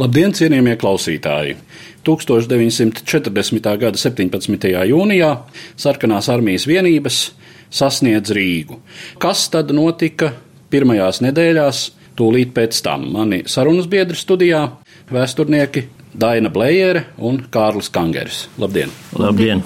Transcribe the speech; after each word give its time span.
Labdien, 0.00 0.32
cienījamie 0.32 0.78
klausītāji! 0.80 1.58
1940. 2.08 3.66
gada 3.82 4.00
17. 4.00 4.70
jūnijā 4.88 5.28
sarkanās 5.76 6.30
armijas 6.32 6.64
vienības 6.64 7.18
sasniedz 7.68 8.32
Rīgu. 8.32 8.78
Kas 9.20 9.42
tad 9.52 9.74
notika 9.76 10.30
pirmajās 10.72 11.20
nedēļās, 11.20 11.82
tūlīt 12.16 12.54
pēc 12.56 12.80
tam? 12.86 13.10
Mani 13.12 13.42
sarunas 13.44 13.90
biedri 13.92 14.16
studijā- 14.16 14.62
vēsturnieki 15.16 15.84
Daina 16.16 16.48
Blējere 16.48 17.04
un 17.18 17.44
Kārlis 17.52 17.92
Kangeris. 17.92 18.46
Labdien! 18.56 18.88
Labdien! 19.12 19.62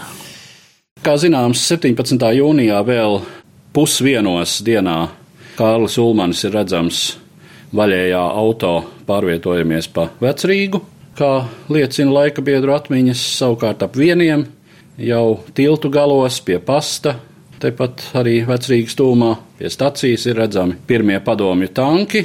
Kā 1.05 1.15
zināms, 1.15 1.63
17. 1.63 2.35
jūnijā 2.35 2.83
vēl 2.83 3.23
pusdienos 3.73 4.63
dienā 4.67 5.11
Kārlis 5.55 5.98
Ulmanis 5.98 6.43
ir 6.43 6.59
redzams 6.59 7.19
vaļējā 7.75 8.22
auto 8.39 8.75
pārvietojamies 9.08 9.89
pa 9.94 10.08
vecrīgu, 10.22 10.80
kā 11.19 11.33
liecina 11.72 12.14
laika 12.14 12.42
biedru 12.44 12.75
atmiņas, 12.75 13.22
savukārt 13.39 13.83
ap 13.86 13.97
vieniem 13.98 14.47
jau 14.98 15.41
tiltu 15.55 15.91
galos 15.91 16.41
pie 16.45 16.58
pasta. 16.62 17.19
Tepat 17.64 18.11
arī 18.19 18.42
vecrīgas 18.45 18.97
tūmā 18.98 19.30
pie 19.58 19.70
stacijas 19.72 20.27
ir 20.28 20.36
redzami 20.36 20.77
pirmie 20.86 21.17
padomju 21.25 21.70
tanki 21.72 22.25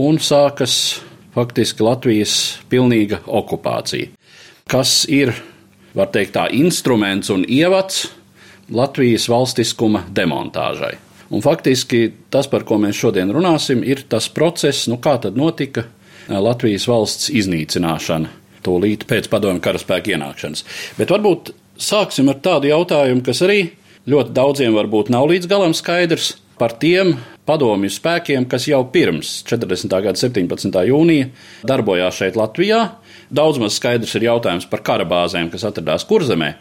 un 0.00 0.18
sākas 0.18 1.00
faktiski 1.34 1.84
Latvijas 1.84 2.34
pilnīga 2.70 3.20
okupācija. 3.26 4.10
Kas 4.70 5.04
ir, 5.12 5.34
var 5.94 6.10
teikt, 6.10 6.34
tā 6.34 6.48
instruments 6.56 7.30
un 7.30 7.44
ievads 7.46 8.08
Latvijas 8.72 9.28
valstiskuma 9.28 10.06
demontāžai. 10.16 10.94
Un 11.32 11.44
faktiski 11.44 12.06
tas, 12.32 12.48
par 12.50 12.66
ko 12.68 12.78
mēs 12.82 12.98
šodien 13.00 13.32
runāsim, 13.32 13.84
ir 13.86 14.04
tas 14.08 14.28
process, 14.32 14.88
nu 14.90 14.98
kā 15.02 15.16
tad 15.22 15.38
notika 15.40 15.86
eh, 15.86 16.36
Latvijas 16.36 16.88
valsts 16.90 17.30
iznīcināšana 17.32 18.40
tūlīt 18.64 19.06
pēc 19.08 19.28
padomju 19.32 19.62
karaspēka 19.64 20.14
ienākšanas. 20.14 20.64
Bet 20.98 21.12
varbūt 21.12 21.52
sāksim 21.80 22.30
ar 22.32 22.40
tādu 22.44 22.70
jautājumu, 22.70 23.24
kas 23.24 23.42
arī 23.44 23.60
ļoti 24.10 24.34
daudziem 24.36 24.76
varbūt 24.76 25.12
nav 25.12 25.28
līdz 25.30 25.48
galam 25.50 25.74
skaidrs 25.76 26.34
par 26.60 26.76
tiem 26.80 27.16
padomju 27.48 27.90
spēkiem, 27.92 28.46
kas 28.48 28.68
jau 28.70 28.82
pirms 28.92 29.40
40. 29.48 29.96
gada 30.06 30.20
17. 30.20 30.78
jūnija 30.88 31.30
darbojās 31.66 32.20
šeit 32.20 32.38
Latvijā. 32.40 32.84
Daudz 33.34 33.58
maz 33.60 33.76
skaidrs 33.78 34.14
ir 34.18 34.28
jautājums 34.28 34.68
par 34.70 34.84
karabāzēm, 34.86 35.50
kas 35.52 35.64
atradās 35.66 36.04
kurzemē, 36.08 36.54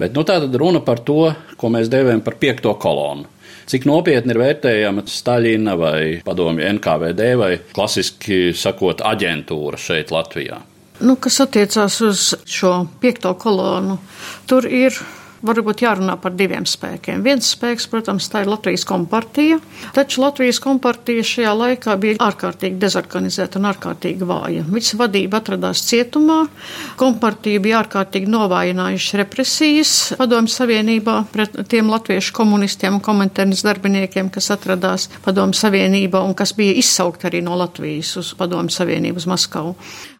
bet 0.00 0.16
nu, 0.16 0.24
tā 0.26 0.40
tad 0.42 0.54
runa 0.58 0.80
par 0.84 1.02
to, 1.06 1.30
ko 1.60 1.70
mēs 1.72 1.90
dēvējam 1.92 2.24
par 2.24 2.38
piekto 2.40 2.72
kolonu. 2.82 3.28
Cik 3.66 3.82
nopietni 3.88 4.30
ir 4.30 4.38
vērtējama 4.38 5.02
Staļina 5.10 5.72
vai 5.78 6.00
padomju 6.26 6.68
NKVD 6.76 7.30
vai 7.40 7.50
klasiski 7.74 8.52
sakot 8.54 9.02
aģentūra 9.02 9.80
šeit 9.80 10.12
Latvijā? 10.14 10.60
Nu, 11.02 11.16
kas 11.18 11.40
attiecās 11.42 11.98
uz 12.06 12.28
šo 12.46 12.72
piekto 13.02 13.34
kolonu, 13.42 13.98
tur 14.46 14.68
ir 14.70 14.94
varbūt 15.44 15.82
jārunā 15.84 16.16
par 16.20 16.34
diviem 16.36 16.64
spēkiem. 16.68 17.22
Viens 17.24 17.48
spēks, 17.52 17.88
protams, 17.90 18.28
tā 18.32 18.44
ir 18.44 18.50
Latvijas 18.50 18.86
kompartija, 18.88 19.58
taču 19.96 20.22
Latvijas 20.22 20.60
kompartija 20.62 21.24
šajā 21.26 21.52
laikā 21.56 21.96
bija 22.00 22.18
ārkārtīgi 22.26 22.80
dezorganizēta 22.80 23.60
un 23.60 23.68
ārkārtīgi 23.70 24.28
vāja. 24.28 24.64
Viņas 24.66 24.96
vadība 25.00 25.40
atradās 25.42 25.84
cietumā, 25.88 26.38
kompartija 27.00 27.62
bija 27.64 27.82
ārkārtīgi 27.82 28.30
novājinājuši 28.32 29.20
represijas 29.22 29.94
Padomju 30.16 30.52
Savienībā 30.52 31.18
pret 31.32 31.58
tiem 31.70 31.90
latviešu 31.92 32.34
komunistiem 32.36 32.98
un 32.98 33.04
komentērnas 33.04 33.64
darbiniekiem, 33.66 34.30
kas 34.32 34.50
atradās 34.54 35.08
Padomju 35.24 35.58
Savienībā 35.58 36.22
un 36.24 36.34
kas 36.38 36.54
bija 36.56 36.76
izsaukt 36.80 37.26
arī 37.28 37.42
no 37.44 37.58
Latvijas 37.58 38.14
uz 38.20 38.32
Padomju 38.38 38.74
Savienību 38.74 39.22
uz 39.22 39.28
Maskavu. 39.30 39.76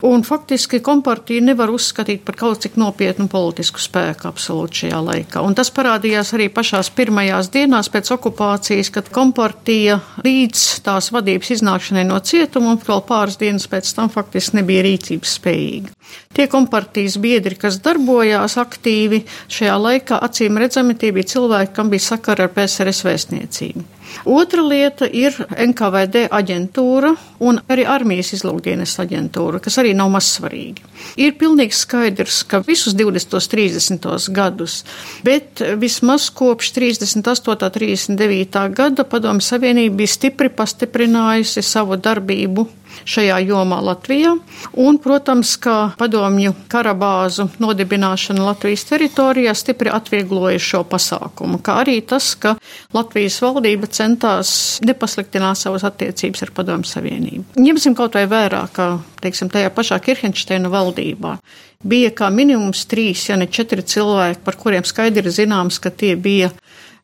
Un 0.07 0.25
faktiski 0.27 0.83
kompartija 0.85 1.45
nevar 1.45 1.73
uzskatīt 1.73 2.25
par 2.27 2.37
kaut 2.39 2.63
cik 2.65 2.77
nopietnu 2.81 3.29
politisku 3.33 3.81
spēku 3.81 4.29
absolūti 4.29 4.85
šajā 4.85 5.01
laikā. 5.07 5.43
Un 5.47 5.55
tas 5.57 5.71
parādījās 5.75 6.33
arī 6.37 6.49
pašās 6.53 6.91
pirmajās 6.97 7.51
dienās 7.55 7.91
pēc 7.93 8.11
okupācijas, 8.17 8.91
kad 8.95 9.11
kompartija 9.15 10.01
līdz 10.27 10.65
tās 10.87 11.11
vadības 11.15 11.55
iznākšanai 11.57 12.07
no 12.09 12.19
cietuma 12.21 12.75
un 12.75 12.83
vēl 12.83 13.03
pāris 13.09 13.39
dienas 13.41 13.69
pēc 13.71 13.93
tam 13.97 14.13
faktiski 14.13 14.61
nebija 14.61 14.85
rīcības 14.87 15.37
spējīga. 15.41 15.95
Tie 16.37 16.47
kompartijas 16.53 17.17
biedri, 17.23 17.59
kas 17.59 17.81
darbojās 17.83 18.59
aktīvi 18.61 19.25
šajā 19.53 19.77
laikā, 19.83 20.21
acīm 20.29 20.59
redzami, 20.63 20.99
tie 20.99 21.13
bija 21.17 21.33
cilvēki, 21.37 21.75
kam 21.77 21.93
bija 21.93 22.09
sakara 22.11 22.47
ar 22.47 22.55
PSRS 22.57 23.07
vēstniecību. 23.07 23.87
Otra 24.25 24.63
lieta 24.65 25.07
ir 25.07 25.35
NKVD 25.51 26.27
aģentūra 26.33 27.13
un 27.45 27.61
arī 27.69 27.87
armijas 27.89 28.33
izlūkdienas 28.37 28.97
aģentūra, 29.03 29.61
kas 29.63 29.79
arī 29.83 29.93
nav 29.97 30.11
mazsvarīgi. 30.15 30.85
Ir 31.21 31.37
pilnīgi 31.39 31.77
skaidrs, 31.77 32.43
ka 32.49 32.63
visus 32.67 32.97
20. 32.97 33.37
un 33.37 33.47
30. 33.57 34.09
gadus, 34.37 34.79
bet 35.27 35.63
vismaz 35.81 36.31
kopš 36.31 36.73
38. 36.79 37.53
un 37.53 37.77
39. 37.77 38.65
gada 38.77 39.05
Padomju 39.05 39.45
Savienība 39.45 40.03
bija 40.03 40.15
stipri 40.17 40.51
pastiprinājusi 40.53 41.65
savu 41.67 41.99
darbību 42.01 42.67
šajā 43.05 43.39
jomā 43.47 43.81
Latvijā. 43.85 44.33
Un, 44.79 44.99
protams, 45.03 45.57
ka 45.61 45.77
padomju 45.99 46.55
karabāzu 46.73 47.49
nodibināšana 47.63 48.47
Latvijas 48.47 48.87
teritorijā 48.89 49.55
stipri 49.57 49.93
atviegloja 49.93 50.63
šo 50.63 50.83
pasākumu, 50.89 51.61
kā 51.65 51.81
arī 51.85 51.99
tas, 52.07 52.33
ka 52.41 52.57
Latvijas 52.97 53.39
valdība 53.45 53.91
centās 53.93 54.81
nepasliktināt 54.87 55.61
savas 55.61 55.87
attiecības 55.87 56.47
ar 56.47 56.55
padomju 56.57 56.91
savienību. 56.91 57.47
Ņemsim 57.61 57.97
kaut 57.99 58.17
vai 58.19 58.27
vērā, 58.31 58.67
ka, 58.73 58.91
teiksim, 59.23 59.53
tajā 59.53 59.73
pašā 59.75 60.01
Kirhenšteina 60.05 60.71
valdībā 60.73 61.37
bija 61.87 62.11
kā 62.17 62.31
minimums 62.33 62.87
trīs, 62.91 63.27
ja 63.29 63.37
ne 63.39 63.47
četri 63.47 63.85
cilvēki, 63.85 64.43
par 64.45 64.59
kuriem 64.61 64.87
skaidri 64.87 65.33
zināms, 65.33 65.79
ka 65.83 65.91
tie 65.91 66.15
bija 66.17 66.51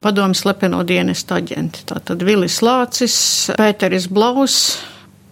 padomju 0.02 0.38
slepeno 0.38 0.82
dienestu 0.86 1.36
aģenti. 1.36 1.86
Tātad 1.90 2.24
Vilis 2.26 2.58
Lācis, 2.64 3.16
Pēteris 3.58 4.08
Blaus, 4.10 4.56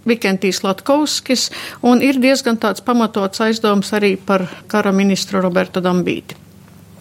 Vikentijs 0.08 0.62
Latkovskis, 0.64 1.50
un 1.82 2.02
ir 2.02 2.20
diezgan 2.20 2.56
tāds 2.60 2.84
pamatots 2.84 3.40
aizdoms 3.44 3.92
arī 3.96 4.14
par 4.16 4.46
kara 4.70 4.92
ministru 4.92 5.42
Robertu 5.44 5.82
Dambīti. 5.84 6.36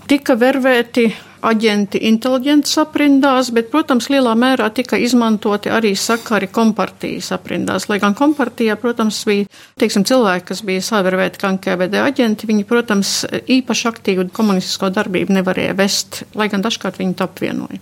Tika 0.09 0.35
vervēti 0.35 1.07
aģenti 1.45 2.01
inteliģents 2.09 2.75
aprindās, 2.81 3.51
bet, 3.55 3.69
protams, 3.71 4.09
lielā 4.11 4.33
mērā 4.39 4.69
tika 4.75 4.97
izmantoti 4.99 5.71
arī 5.71 5.93
sakari 5.97 6.49
kompartijas 6.51 7.31
aprindās. 7.35 7.87
Lai 7.89 7.99
gan 8.01 8.15
kompartijā, 8.17 8.75
protams, 8.79 9.21
bija, 9.27 9.47
teiksim, 9.79 10.05
cilvēki, 10.09 10.47
kas 10.51 10.63
bija 10.67 10.83
savervēti 10.85 11.41
kā 11.41 11.53
NKVD 11.55 12.01
aģenti, 12.03 12.49
viņi, 12.49 12.65
protams, 12.69 13.13
īpaši 13.29 13.87
aktīvu 13.91 14.27
komunistisko 14.35 14.91
darbību 14.95 15.37
nevarēja 15.39 15.77
vest, 15.79 16.23
lai 16.39 16.49
gan 16.51 16.65
dažkārt 16.65 16.99
viņi 16.99 17.15
to 17.19 17.27
apvienoja. 17.29 17.79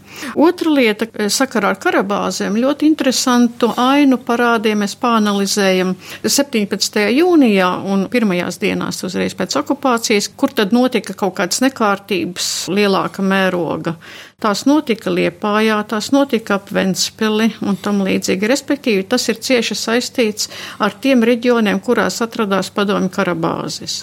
Otra 0.48 0.74
lieta, 0.74 1.10
sakarā 1.34 1.74
ar 1.74 1.82
karabāzēm, 1.82 2.60
ļoti 2.62 2.90
interesantu 2.92 3.72
ainu 3.82 4.20
parādīja, 4.28 4.78
mēs 4.84 4.98
pāanalizējam 5.02 5.96
17. 6.24 7.02
jūnijā 7.18 7.72
un 7.90 8.08
pirmajās 8.12 8.62
dienās 8.62 9.04
uzreiz 9.08 9.36
pēc 9.38 9.58
okupācijas, 9.64 10.30
kur 10.38 10.54
tad 10.54 10.76
notika 10.76 11.16
kaut 11.18 11.38
kādas 11.40 11.64
nekārtības 11.66 12.52
lielāka 12.74 13.26
mērā 13.26 13.47
mēroga. 13.48 13.96
Tās 14.38 14.68
notika 14.70 15.10
Liepājā, 15.10 15.80
tās 15.90 16.12
notika 16.14 16.60
ap 16.60 16.68
Ventspili 16.70 17.48
un 17.66 17.74
tam 17.82 18.04
līdzīgi. 18.06 18.46
Respektīvi, 18.46 19.08
tas 19.10 19.24
ir 19.32 19.40
cieši 19.42 19.74
saistīts 19.74 20.52
ar 20.78 20.94
tiem 21.02 21.24
reģioniem, 21.26 21.80
kurās 21.82 22.22
atradās 22.22 22.70
padomju 22.70 23.10
karabāzes. 23.16 23.96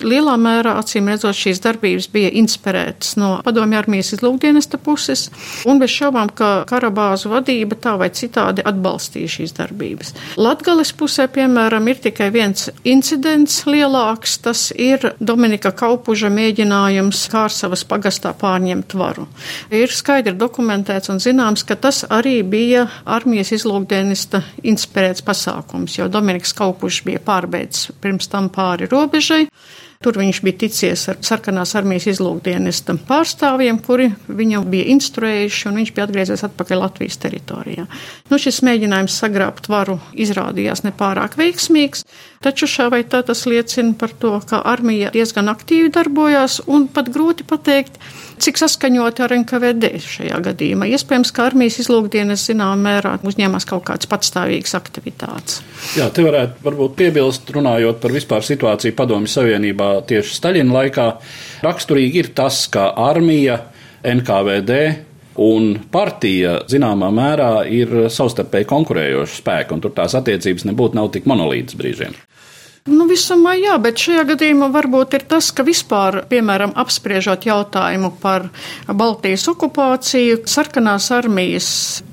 Lielā 0.00 0.38
mērā, 0.40 0.78
acīm 0.80 1.10
redzot, 1.12 1.36
šīs 1.36 1.60
darbības 1.66 2.08
bija 2.14 2.30
inspirētas 2.40 3.18
no 3.20 3.34
padomju 3.44 3.78
armijas 3.82 4.14
izlūkdienesta 4.16 4.80
puses, 4.80 5.26
un 5.68 5.82
bez 5.82 5.92
šaubām, 5.92 6.32
ka 6.32 6.64
karabāzu 6.72 7.34
vadība 7.34 7.76
tā 7.76 7.92
vai 8.00 8.08
citādi 8.16 8.64
atbalstīja 8.64 9.34
šīs 9.36 9.52
darbības. 9.60 10.14
Latgales 10.40 10.94
pusē, 10.96 11.28
piemēram, 11.36 11.92
ir 11.92 12.00
tikai 12.08 12.30
viens 12.32 12.70
incidents 12.80 13.60
lielāks, 13.68 14.40
tas 14.48 14.64
ir 14.72 15.10
Dominika 15.20 15.76
Kaupuža 15.76 16.32
mēģinājums 16.32 17.28
Kārsavas 17.36 17.84
pagastā 17.92 18.32
pārņemt 18.40 18.96
varu. 18.96 19.28
Ir 19.68 19.81
skaidri 19.90 20.36
dokumentēts 20.38 21.10
un 21.10 21.18
zināms, 21.22 21.64
ka 21.66 21.74
tas 21.74 22.04
arī 22.06 22.36
bija 22.46 22.84
armijas 23.08 23.50
izlūkdienista 23.56 24.42
inspirēts 24.62 25.24
pasākums, 25.26 25.96
jo 25.98 26.06
Dominiks 26.12 26.54
Kaupužs 26.54 27.00
bija 27.06 27.22
pārbeidzis 27.24 27.90
pirms 28.02 28.30
tam 28.30 28.52
pāri 28.54 28.86
robežai. 28.92 29.48
Tur 30.02 30.16
viņš 30.18 30.40
bija 30.42 30.58
ticies 30.64 31.04
ar 31.12 31.20
sarkanās 31.22 31.76
armijas 31.78 32.08
izlūkdienesta 32.10 32.96
pārstāvjiem, 33.06 33.78
kuri 33.86 34.08
viņu 34.26 34.64
bija 34.70 34.88
instruējuši, 34.96 35.68
un 35.70 35.78
viņš 35.78 35.92
bija 35.94 36.06
atgriezies 36.08 36.42
atpakaļ 36.48 36.82
Latvijas 36.82 37.20
teritorijā. 37.22 37.86
Nu, 38.30 38.40
šis 38.42 38.64
mēģinājums 38.66 39.18
sagrābt 39.22 39.70
varu 39.70 40.00
izrādījās 40.18 40.82
nepārāk 40.88 41.38
veiksmīgs, 41.38 42.02
taču 42.42 42.68
šā 42.70 42.88
vai 42.92 43.02
tā 43.08 43.22
tas 43.26 43.44
liecina 43.48 43.94
par 43.98 44.12
to, 44.18 44.34
ka 44.48 44.62
armija 44.72 45.12
diezgan 45.14 45.50
aktīvi 45.52 45.92
darbojās, 45.94 46.60
un 46.66 46.88
pat 46.92 47.10
grūti 47.14 47.46
pateikt, 47.48 47.98
cik 48.42 48.58
saskaņoti 48.58 49.22
ar 49.24 49.34
NKVD 49.38 49.92
šajā 50.02 50.40
gadījumā. 50.48 50.88
Iespējams, 50.96 51.30
ka 51.34 51.46
armijas 51.50 51.78
izlūkdienas 51.84 52.46
zināmā 52.50 52.78
mērā 52.82 53.14
uzņēmās 53.26 53.68
kaut 53.70 53.86
kādas 53.88 54.10
patstāvīgas 54.10 54.74
aktivitātes. 54.78 55.60
Jā, 55.98 56.08
te 56.14 56.24
varētu 56.26 56.66
varbūt 56.66 56.96
piebilst, 56.98 57.52
runājot 57.54 58.02
par 58.02 58.14
vispār 58.14 58.46
situāciju 58.46 58.96
Padomju 58.98 59.30
Savienībā 59.30 59.92
tieši 60.10 60.36
Staļina 60.40 60.78
laikā. 60.80 61.08
Raksturīgi 61.62 62.24
ir 62.24 62.34
tas, 62.36 62.64
ka 62.72 62.90
armija, 62.98 63.60
NKVD 64.02 64.78
un 65.40 65.76
partija 65.92 66.58
zināmā 66.68 67.08
mērā 67.14 67.52
ir 67.70 67.94
savstarpēji 68.12 68.68
konkurējoši 68.68 69.38
spēki, 69.38 69.76
un 69.76 69.84
tur 69.84 69.94
tās 69.96 70.16
attiecības 70.18 70.66
nebūtu 70.68 70.98
nav 70.98 71.12
tik 71.14 71.28
monolītas 71.30 71.78
brīžiem. 71.78 72.16
Nu, 72.90 73.04
visumā 73.06 73.52
jā, 73.60 73.76
bet 73.78 74.00
šajā 74.02 74.24
gadījumā 74.32 74.66
varbūt 74.74 75.14
ir 75.14 75.24
tas, 75.30 75.52
ka 75.54 75.62
vispār, 75.62 76.24
piemēram, 76.30 76.72
apspriežot 76.82 77.46
jautājumu 77.46 78.10
par 78.22 78.48
Baltijas 78.90 79.46
okupāciju, 79.52 80.40
sarkanās 80.50 81.06
armijas 81.14 81.68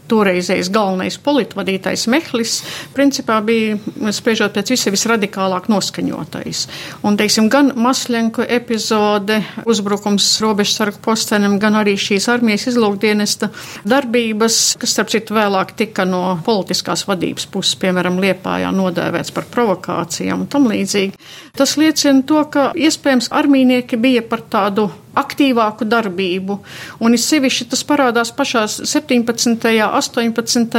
toreizējais 0.10 0.72
galvenais 0.74 1.18
politvadītājs 1.24 2.08
Mehlis, 2.12 2.56
principā 2.96 3.40
bija, 3.46 3.78
spriežot 4.16 4.56
pēc 4.56 4.74
visa 4.74 4.94
visradikālāk 4.94 5.70
noskaņotais. 5.72 6.66
Un, 7.08 7.18
teiksim, 7.20 7.50
gan 7.52 7.72
Masļenko 7.80 8.46
epizode, 8.50 9.40
uzbrukums 9.70 10.28
robežsargu 10.44 11.02
postenim, 11.06 11.60
gan 11.62 11.78
arī 11.80 11.96
šīs 12.00 12.30
armijas 12.32 12.68
izlūkdienesta 12.74 13.52
darbības, 13.90 14.60
kas, 14.82 14.96
starp 14.96 15.14
citu, 15.14 15.38
vēlāk 15.38 15.76
tika 15.80 16.06
no 16.10 16.24
politiskās 16.46 17.06
vadības 17.10 17.50
puses, 17.52 17.78
piemēram, 17.82 18.20
Liepājā 18.20 18.72
nodēvēts 18.76 19.34
par 19.36 19.48
provokācijām 19.54 20.46
un 20.46 20.50
tam 20.52 20.68
līdzīgi. 20.70 21.16
Tas 21.58 21.78
liecina 21.80 22.26
to, 22.28 22.44
ka 22.52 22.70
iespējams 22.78 23.32
armīnieki 23.36 24.00
bija 24.02 24.26
par 24.26 24.44
tādu 24.52 24.90
aktīvāku 25.20 25.88
darbību. 25.90 26.60
Un 27.04 27.16
it 27.16 27.24
sevišķi 27.24 27.70
tas 27.74 27.84
parādās 27.88 28.32
pašās 28.36 28.80
17. 28.90 29.68
un 29.86 29.94
18. 30.00 30.78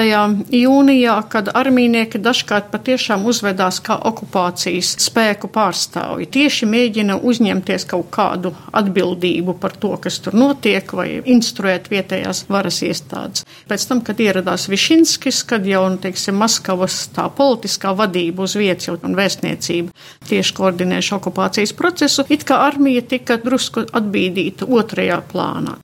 jūnijā, 0.54 1.16
kad 1.32 1.50
armīnieki 1.56 2.20
dažkārt 2.22 2.70
patiešām 2.72 3.26
uzvedās 3.28 3.80
kā 3.84 3.96
okupācijas 4.10 4.94
spēku 5.04 5.50
pārstāvji. 5.52 6.28
Tieši 6.36 6.68
mēģina 6.70 7.20
uzņemties 7.26 7.86
kaut 7.90 8.10
kādu 8.14 8.54
atbildību 8.76 9.56
par 9.60 9.76
to, 9.80 9.94
kas 10.02 10.20
tur 10.24 10.36
notiek, 10.38 10.92
vai 10.96 11.08
instruēt 11.20 11.90
vietējās 11.92 12.46
varas 12.50 12.80
iestādes. 12.86 13.46
Pēc 13.70 13.86
tam, 13.88 14.02
kad 14.06 14.20
ieradās 14.20 14.68
Višinskis, 14.70 15.42
kad 15.48 15.66
jau, 15.68 15.84
nu, 15.92 16.00
teiksim, 16.02 16.38
Maskavas 16.40 17.02
tā 17.14 17.28
politiskā 17.34 17.92
vadība 17.96 18.46
uz 18.46 18.56
vietas 18.58 18.88
jau 18.88 18.96
un 19.06 19.16
vēstniecība 19.18 19.94
tieši 20.30 20.56
koordinējuši 20.56 21.14
okupācijas 21.16 21.74
procesu, 21.76 22.24
it 22.32 22.44
kā 22.48 22.60
armija 22.66 23.02
tika 23.14 23.38
drusku 23.40 23.84
atbīdīta 23.86 24.29
bīdīta 24.30 24.68
otrajā 24.70 25.20
plānā. 25.30 25.76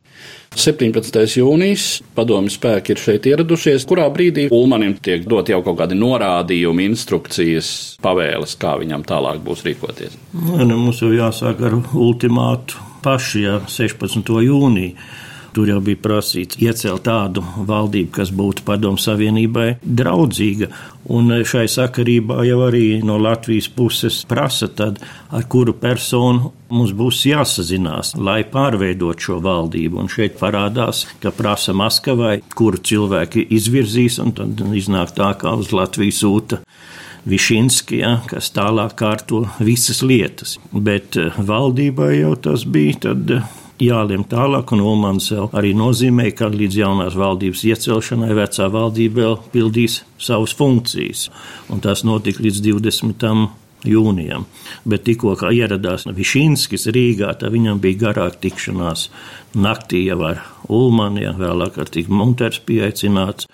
17. 0.57 1.19
jūnijas 1.37 1.85
padomju 2.17 2.55
spēki 2.55 2.95
ir 2.95 3.01
šeit 3.03 3.27
ieradušies, 3.29 3.85
kurā 3.89 4.07
brīdī 4.13 4.47
Ulmanim 4.55 4.95
tiek 5.05 5.27
dot 5.29 5.51
jau 5.53 5.59
kaut 5.67 5.77
kādi 5.83 5.99
norādījumi, 5.99 6.87
instrukcijas, 6.89 7.69
pavēles, 8.05 8.57
kā 8.61 8.79
viņam 8.81 9.05
tālāk 9.05 9.43
būs 9.45 9.67
rīkoties. 9.67 10.17
Nu, 10.33 10.79
mums 10.79 11.03
jau 11.05 11.13
jāsāk 11.13 11.61
ar 11.67 11.77
ultimātu 11.93 12.81
paši, 13.05 13.45
ja 13.45 13.61
16. 13.69 14.33
jūniju. 14.47 14.97
Tur 15.57 15.71
jau 15.71 15.79
bija 15.81 15.97
prasīts 16.05 16.59
iecelt 16.61 17.07
tādu 17.07 17.41
valdību, 17.41 18.11
kas 18.19 18.29
būtu 18.37 18.67
padomu 18.67 19.01
savienībai 19.01 19.79
draudzīga. 19.81 20.69
Un 21.17 21.33
šai 21.49 21.65
sakarībā 21.73 22.43
jau 22.45 22.59
arī 22.67 22.99
no 23.07 23.17
Latvijas 23.17 23.71
puses 23.73 24.19
prasa, 24.29 24.69
tad, 24.69 25.01
ar 25.33 25.49
kuru 25.49 25.73
personu 25.81 26.53
mums 26.69 26.93
būs 26.99 27.23
jāsazinās, 27.31 28.13
lai 28.21 28.43
pārveidot 28.53 29.25
šo 29.29 29.41
valdību. 29.41 30.03
Un 30.03 30.13
šeit 30.13 30.37
parādās, 30.43 31.07
ka 31.25 31.33
prasa 31.33 31.73
Maskavai, 31.73 32.43
kuru 32.59 32.83
cilvēki 32.91 33.49
izvirzīs, 33.57 34.21
un 34.21 34.37
tad 34.37 34.61
iznāk 34.77 35.17
tā, 35.17 35.33
kā 35.41 35.57
uz 35.57 35.73
Latviju 35.73 36.21
sūta. 36.21 36.61
Višinski, 37.27 38.05
ja, 38.05 38.19
kas 38.29 38.53
tālāk 38.55 38.93
kārto 39.01 39.47
visas 39.57 40.05
lietas. 40.05 40.59
Bet 40.71 41.17
eh, 41.17 41.33
valdībai 41.49 42.19
jau 42.21 42.37
tas 42.45 42.69
bija 42.69 43.07
tad 43.09 43.39
jālem 43.83 44.25
tālāk, 44.29 44.73
un 44.73 44.83
Ulmans 44.85 45.31
jau 45.33 45.49
arī 45.57 45.75
nozīmē, 45.77 46.31
ka 46.37 46.49
līdz 46.53 46.81
jaunās 46.81 47.19
valdības 47.19 47.65
iecelšanai 47.69 48.33
vecā 48.37 48.69
valdība 48.73 49.23
vēl 49.23 49.39
pildīs 49.53 50.01
savas 50.19 50.55
funkcijas, 50.57 51.29
un 51.73 51.83
tas 51.85 52.05
notika 52.07 52.45
līdz 52.47 52.63
20 52.65 53.49
jūnijam. 53.87 54.47
Bet 54.89 55.05
tikko 55.07 55.37
ieradās 55.53 56.07
Višinskis 56.09 56.89
Rīgā, 56.95 57.33
tad 57.39 57.53
viņam 57.55 57.81
bija 57.83 58.07
garāka 58.09 58.41
tikšanās 58.47 59.09
naktī 59.55 60.07
jau 60.07 60.23
ar 60.27 60.43
Ulmanu, 60.69 61.23
vēlāk 61.39 61.79
ar 61.79 61.93
tik 61.93 62.09
Munters 62.09 62.59
pieaicināts 62.67 63.47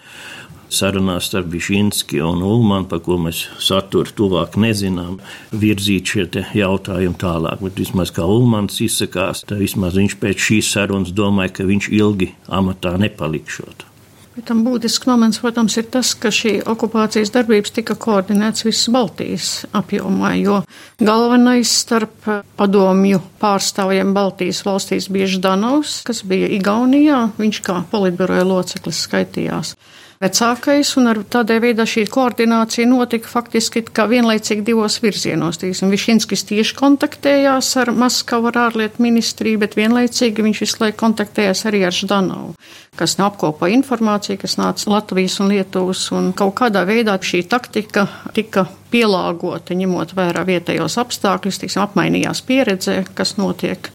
sarunās 0.73 1.29
starp 1.31 1.51
Bišinski 1.53 2.23
un 2.25 2.43
Ulmanu, 2.47 2.89
par 2.91 3.03
ko 3.05 3.19
mēs 3.21 3.45
saturu 3.63 4.15
tuvāk 4.17 4.59
nezinām, 4.61 5.21
virzīt 5.53 6.15
šie 6.15 6.27
jautājumi 6.57 7.19
tālāk. 7.21 7.63
Bet 7.63 7.81
vismaz 7.83 8.15
kā 8.15 8.27
Ulmans 8.27 8.81
izsakās, 8.85 9.45
tad 9.47 9.63
vismaz 9.63 9.99
viņš 10.01 10.19
pēc 10.23 10.51
šīs 10.51 10.75
sarunas 10.75 11.15
domāja, 11.15 11.57
ka 11.59 11.69
viņš 11.69 11.89
ilgi 11.93 12.33
amatā 12.49 12.97
nepalikšot. 13.01 13.89
Bet 14.33 14.47
tam 14.49 14.63
būtisks 14.65 15.05
moments, 15.05 15.43
protams, 15.43 15.75
ir 15.77 15.91
tas, 15.93 16.15
ka 16.17 16.31
šī 16.33 16.55
okupācijas 16.73 17.35
darbības 17.35 17.75
tika 17.77 17.93
koordinēts 18.01 18.65
visas 18.65 18.89
Baltijas 18.95 19.49
apjomā, 19.77 20.31
jo 20.41 20.63
galvenais 21.05 21.69
starp 21.83 22.31
padomju 22.57 23.21
pārstāvjiem 23.43 24.15
Baltijas 24.17 24.63
valstīs 24.65 25.11
bija 25.13 25.29
Ždanovs, 25.35 25.99
kas 26.09 26.23
bija 26.25 26.49
Igaunijā, 26.57 27.27
viņš 27.37 27.61
kā 27.67 27.83
politbiroja 27.93 28.47
loceklis 28.49 29.03
skaitījās 29.05 29.75
vecākais, 30.23 30.93
un 31.01 31.11
ar 31.11 31.21
tādā 31.29 31.57
veidā 31.63 31.85
šī 31.89 32.05
koordinācija 32.13 32.87
notika 32.89 33.31
faktiski 33.31 33.83
kā 33.91 34.07
vienlaicīgi 34.11 34.65
divos 34.67 35.01
virzienos. 35.03 35.59
Tīsim, 35.63 35.91
Višinskis 35.93 36.47
tieši 36.49 36.77
kontaktējās 36.79 37.71
ar 37.83 37.93
Maskavu 37.97 38.53
ar 38.53 38.61
ārlietu 38.69 39.03
ministriju, 39.03 39.61
bet 39.63 39.77
vienlaicīgi 39.79 40.47
viņš 40.47 40.63
visu 40.65 40.83
laiku 40.85 41.01
kontaktējās 41.03 41.65
arī 41.71 41.83
ar 41.89 41.97
Ždanovu, 41.97 42.55
kas 42.99 43.17
apkopo 43.19 43.71
informāciju, 43.71 44.41
kas 44.43 44.59
nāca 44.61 44.93
Latvijas 44.95 45.41
un 45.43 45.51
Lietuvas, 45.53 46.05
un 46.15 46.31
kaut 46.37 46.55
kādā 46.61 46.85
veidā 46.89 47.19
šī 47.19 47.43
taktika 47.51 48.07
tika 48.37 48.67
pielāgota, 48.93 49.75
ņemot 49.75 50.15
vērā 50.17 50.47
vietējos 50.47 50.99
apstākļus, 51.03 51.63
tīsim, 51.65 51.83
apmainījās 51.87 52.45
pieredzē, 52.47 53.03
kas 53.17 53.37
notiek 53.41 53.91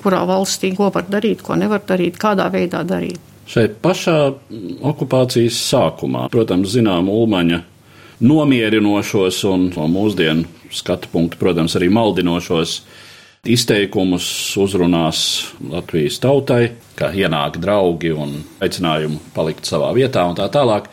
kurā 0.00 0.22
valstī, 0.28 0.74
ko 0.76 0.90
var 0.94 1.08
darīt, 1.08 1.44
ko 1.44 1.56
nevar 1.60 1.84
darīt, 1.86 2.16
kādā 2.20 2.48
veidā 2.52 2.84
darīt. 2.88 3.20
Šeit 3.50 3.80
pašā 3.82 4.16
okupācijas 4.86 5.56
sākumā, 5.72 6.28
protams, 6.30 6.70
zinām 6.70 7.08
Ulmaņa 7.10 7.64
nomierinošos 8.22 9.40
un 9.50 9.70
no 9.74 9.86
mūsdienu 9.90 10.46
skatu 10.70 11.10
punktu, 11.10 11.40
protams, 11.40 11.74
arī 11.74 11.88
maldinošos 11.90 12.76
izteikumus 13.50 14.26
uzrunās 14.60 15.22
Latvijas 15.66 16.20
tautai, 16.22 16.76
ka 16.94 17.08
ienāk 17.16 17.56
draugi 17.58 18.12
un 18.12 18.36
aicinājumu 18.62 19.18
palikt 19.34 19.66
savā 19.66 19.88
vietā 19.96 20.26
un 20.28 20.36
tā 20.38 20.46
tālāk. 20.52 20.86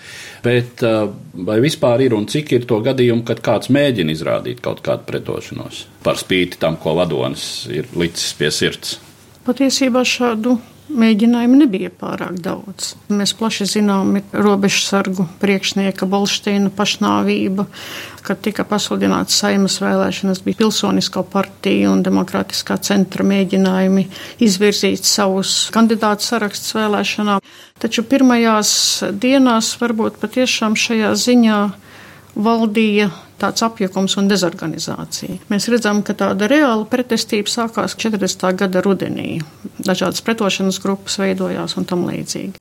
Bet 0.45 0.81
uh, 0.87 1.11
vai 1.45 1.59
vispār 1.61 2.05
ir 2.05 2.15
un 2.17 2.25
cik 2.31 2.55
ir 2.55 2.65
to 2.69 2.79
gadījumu, 2.85 3.25
kad 3.27 3.43
kāds 3.43 3.69
mēģina 3.73 4.15
izrādīt 4.15 4.63
kaut 4.65 4.81
kādu 4.85 5.05
pretošanos 5.09 5.83
par 6.07 6.17
spīti 6.17 6.57
tam, 6.61 6.79
ko 6.81 6.95
vadonis 6.97 7.67
ir 7.69 7.91
licis 7.99 8.31
pie 8.39 8.49
sirds? 8.55 8.95
Patiesībā 9.45 10.01
šādu 10.07 10.55
mēģinājumu 10.87 11.57
nebija 11.61 11.91
pārāk 11.93 12.37
daudz. 12.43 12.93
Mēs 13.11 13.33
plaši 13.37 13.67
zinām, 13.77 14.15
ir 14.19 14.43
robežsargu 14.43 15.27
priekšnieka 15.41 16.07
Bolšteina 16.09 16.71
pašnāvība, 16.73 17.67
kad 18.27 18.41
tika 18.43 18.65
pasludināts 18.67 19.37
saimas 19.39 19.77
vēlēšanas, 19.83 20.41
bija 20.45 20.61
pilsonisko 20.61 21.23
partiju 21.31 21.91
un 21.93 22.03
demokrātiskā 22.05 22.79
centra 22.83 23.25
mēģinājumi 23.27 24.07
izvirzīt 24.43 25.07
savus 25.07 25.67
kandidātu 25.75 26.27
sarakstus 26.27 26.75
vēlēšanām. 26.77 27.43
Taču 27.77 28.03
pirmajās 28.09 28.71
dienās 29.13 29.75
varbūt 29.81 30.19
patiešām 30.23 30.75
šajā 30.79 31.13
ziņā 31.27 31.61
valdīja 32.37 33.11
tāds 33.41 33.63
apjukums 33.65 34.17
un 34.19 34.29
dezorganizācija. 34.31 35.39
Mēs 35.51 35.69
redzam, 35.71 36.03
ka 36.05 36.15
tāda 36.17 36.49
reāla 36.51 36.87
pretestība 36.89 37.51
sākās 37.51 37.97
40. 37.99 38.47
gada 38.57 38.83
rudenī. 38.85 39.39
Dažādas 39.77 40.23
pretošanas 40.25 40.81
grupas 40.83 41.19
veidojās 41.21 41.77
un 41.77 41.87
tam 41.89 42.07
līdzīgi. 42.09 42.57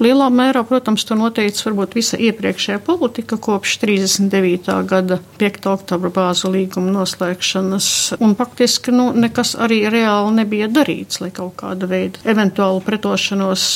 Lielā 0.00 0.30
mērā, 0.32 0.62
protams, 0.64 1.02
to 1.04 1.12
noteica 1.18 1.66
varbūt 1.66 1.94
visa 1.98 2.16
iepriekšējā 2.16 2.78
politika 2.86 3.36
kopš 3.36 3.74
39. 3.82 4.70
gada 4.88 5.18
5. 5.42 5.66
oktobra 5.74 6.08
bāzu 6.14 6.48
līguma 6.54 6.94
noslēgšanas, 6.94 7.90
un 8.24 8.32
faktiski 8.38 8.94
nu, 8.96 9.10
nekas 9.12 9.52
arī 9.60 9.82
reāli 9.92 10.38
nebija 10.40 10.70
darīts, 10.72 11.20
lai 11.20 11.28
kaut 11.36 11.58
kāda 11.60 11.90
veida 11.90 12.24
eventuālu 12.32 12.80
pretošanos 12.86 13.66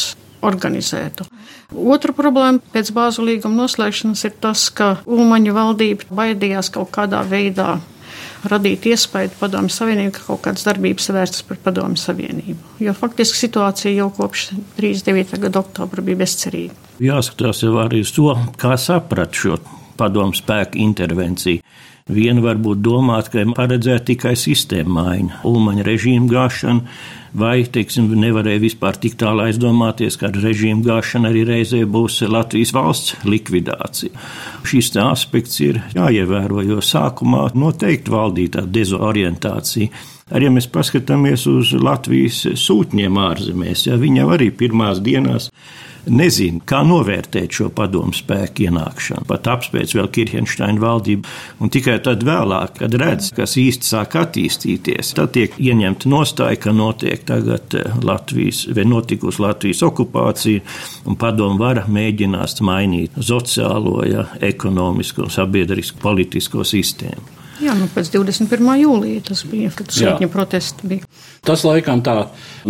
organizētu. 0.44 1.26
Otra 1.74 2.14
problēma 2.16 2.62
pēc 2.74 2.92
bāzu 2.94 3.24
līguma 3.26 3.64
noslēgšanas 3.64 4.24
ir 4.28 4.36
tas, 4.44 4.68
ka 4.70 4.96
Ulmaņa 5.06 5.56
valdība 5.56 6.08
baidījās 6.22 6.70
kaut 6.74 6.92
kādā 6.94 7.24
veidā 7.28 7.78
radīt 8.50 8.86
iespēju 8.90 9.32
Padomju 9.38 9.72
Savienību, 9.72 10.12
ka 10.16 10.26
kaut 10.26 10.42
kādas 10.44 10.66
darbības 10.66 11.08
vērstas 11.16 11.46
par 11.48 11.60
Padomju 11.64 12.00
Savienību. 12.00 12.76
Jo 12.84 12.94
faktiski 12.96 13.40
situācija 13.40 13.94
jau 13.96 14.10
kopš 14.14 14.50
39. 14.78 15.38
gada 15.46 15.62
oktobra 15.64 16.04
bija 16.04 16.20
bezcerīga. 16.24 16.76
Jāskatās 17.02 17.64
jau 17.64 17.78
arī 17.82 18.04
uz 18.04 18.12
to, 18.14 18.30
kā 18.60 18.76
saprat 18.80 19.34
šo 19.34 19.58
padomu 19.98 20.36
spēku 20.36 20.80
intervenciju. 20.84 21.62
Viena 22.14 22.42
varbūt 22.44 22.82
domāt, 22.84 23.30
ka 23.32 23.46
paredzēta 23.56 24.10
tikai 24.10 24.34
sistēma 24.36 25.06
maiņa, 25.06 25.38
ulmaņa 25.48 25.86
režīma 25.86 26.28
gāšana, 26.28 26.98
vai, 27.38 27.64
teiksim, 27.70 28.08
nevarēja 28.18 28.62
vispār 28.62 28.98
tik 29.00 29.16
tālu 29.20 29.44
aizdomāties, 29.48 30.16
ka 30.20 30.30
režīma 30.34 30.84
gāšana 30.86 31.30
arī 31.32 31.44
reizē 31.48 31.82
būs 31.90 32.22
Latvijas 32.30 32.74
valsts 32.76 33.16
likvidācija. 33.26 34.14
Šis 34.64 34.92
aspekts 35.02 35.60
ir 35.64 35.80
jāievēro, 35.96 36.62
jo 36.64 36.80
sākumā 36.84 37.48
noteikti 37.58 38.14
valdīja 38.14 38.58
tā 38.58 38.66
dezorientācija. 38.78 39.90
Arī, 40.32 40.48
ja 40.48 40.52
mēs 40.54 40.70
paskatāmies 40.72 41.44
uz 41.50 41.74
Latvijas 41.76 42.46
sūtņiem 42.56 43.18
ārzemēs, 43.20 43.88
ja 43.90 43.98
viņi 44.00 44.22
jau 44.22 44.30
arī 44.38 44.48
pirmās 44.54 45.02
dienās 45.04 45.50
nezina, 46.10 46.60
kā 46.66 46.82
novērtēt 46.86 47.58
šo 47.58 47.68
padomu 47.74 48.14
spēku 48.16 48.66
ienākšanu. 48.68 49.26
Pat 49.28 49.48
apspēc 49.52 49.94
vēl 49.96 50.10
Kirchensteina 50.14 50.80
valdību, 50.82 51.28
un 51.62 51.72
tikai 51.72 51.98
tad 52.04 52.24
vēlāk, 52.26 52.78
kad 52.80 52.96
redz, 53.00 53.30
kas 53.36 53.56
īsti 53.60 53.90
sāk 53.90 54.16
attīstīties, 54.20 55.14
tad 55.18 55.34
tiek 55.36 55.56
ieņemta 55.60 56.10
nostāja, 56.10 56.60
ka 56.66 56.74
notiek 56.76 57.24
tagad 57.28 57.76
eh, 57.78 57.94
Latvijas, 58.04 58.64
vai 58.74 58.86
notikusi 58.88 59.42
Latvijas 59.44 59.84
okupācija, 59.86 60.64
un 61.08 61.20
padomu 61.20 61.60
vara 61.60 61.86
mēģinās 61.88 62.60
mainīt 62.64 63.16
sociālo, 63.20 64.00
ja, 64.08 64.28
ekonomisko, 64.44 65.30
sabiedrisko, 65.32 66.00
politisko 66.04 66.66
sistēmu. 66.68 67.43
Jā, 67.62 67.74
nu 67.78 67.86
pēc 67.92 68.10
21. 68.10 68.70
jūlija 68.80 69.22
tas 69.28 69.44
bija, 69.46 69.70
kad 69.76 69.92
sēņa 69.94 70.28
protesti 70.32 70.88
bija. 70.90 71.08
Tas 71.46 71.62
laikam 71.66 72.00
tā 72.04 72.16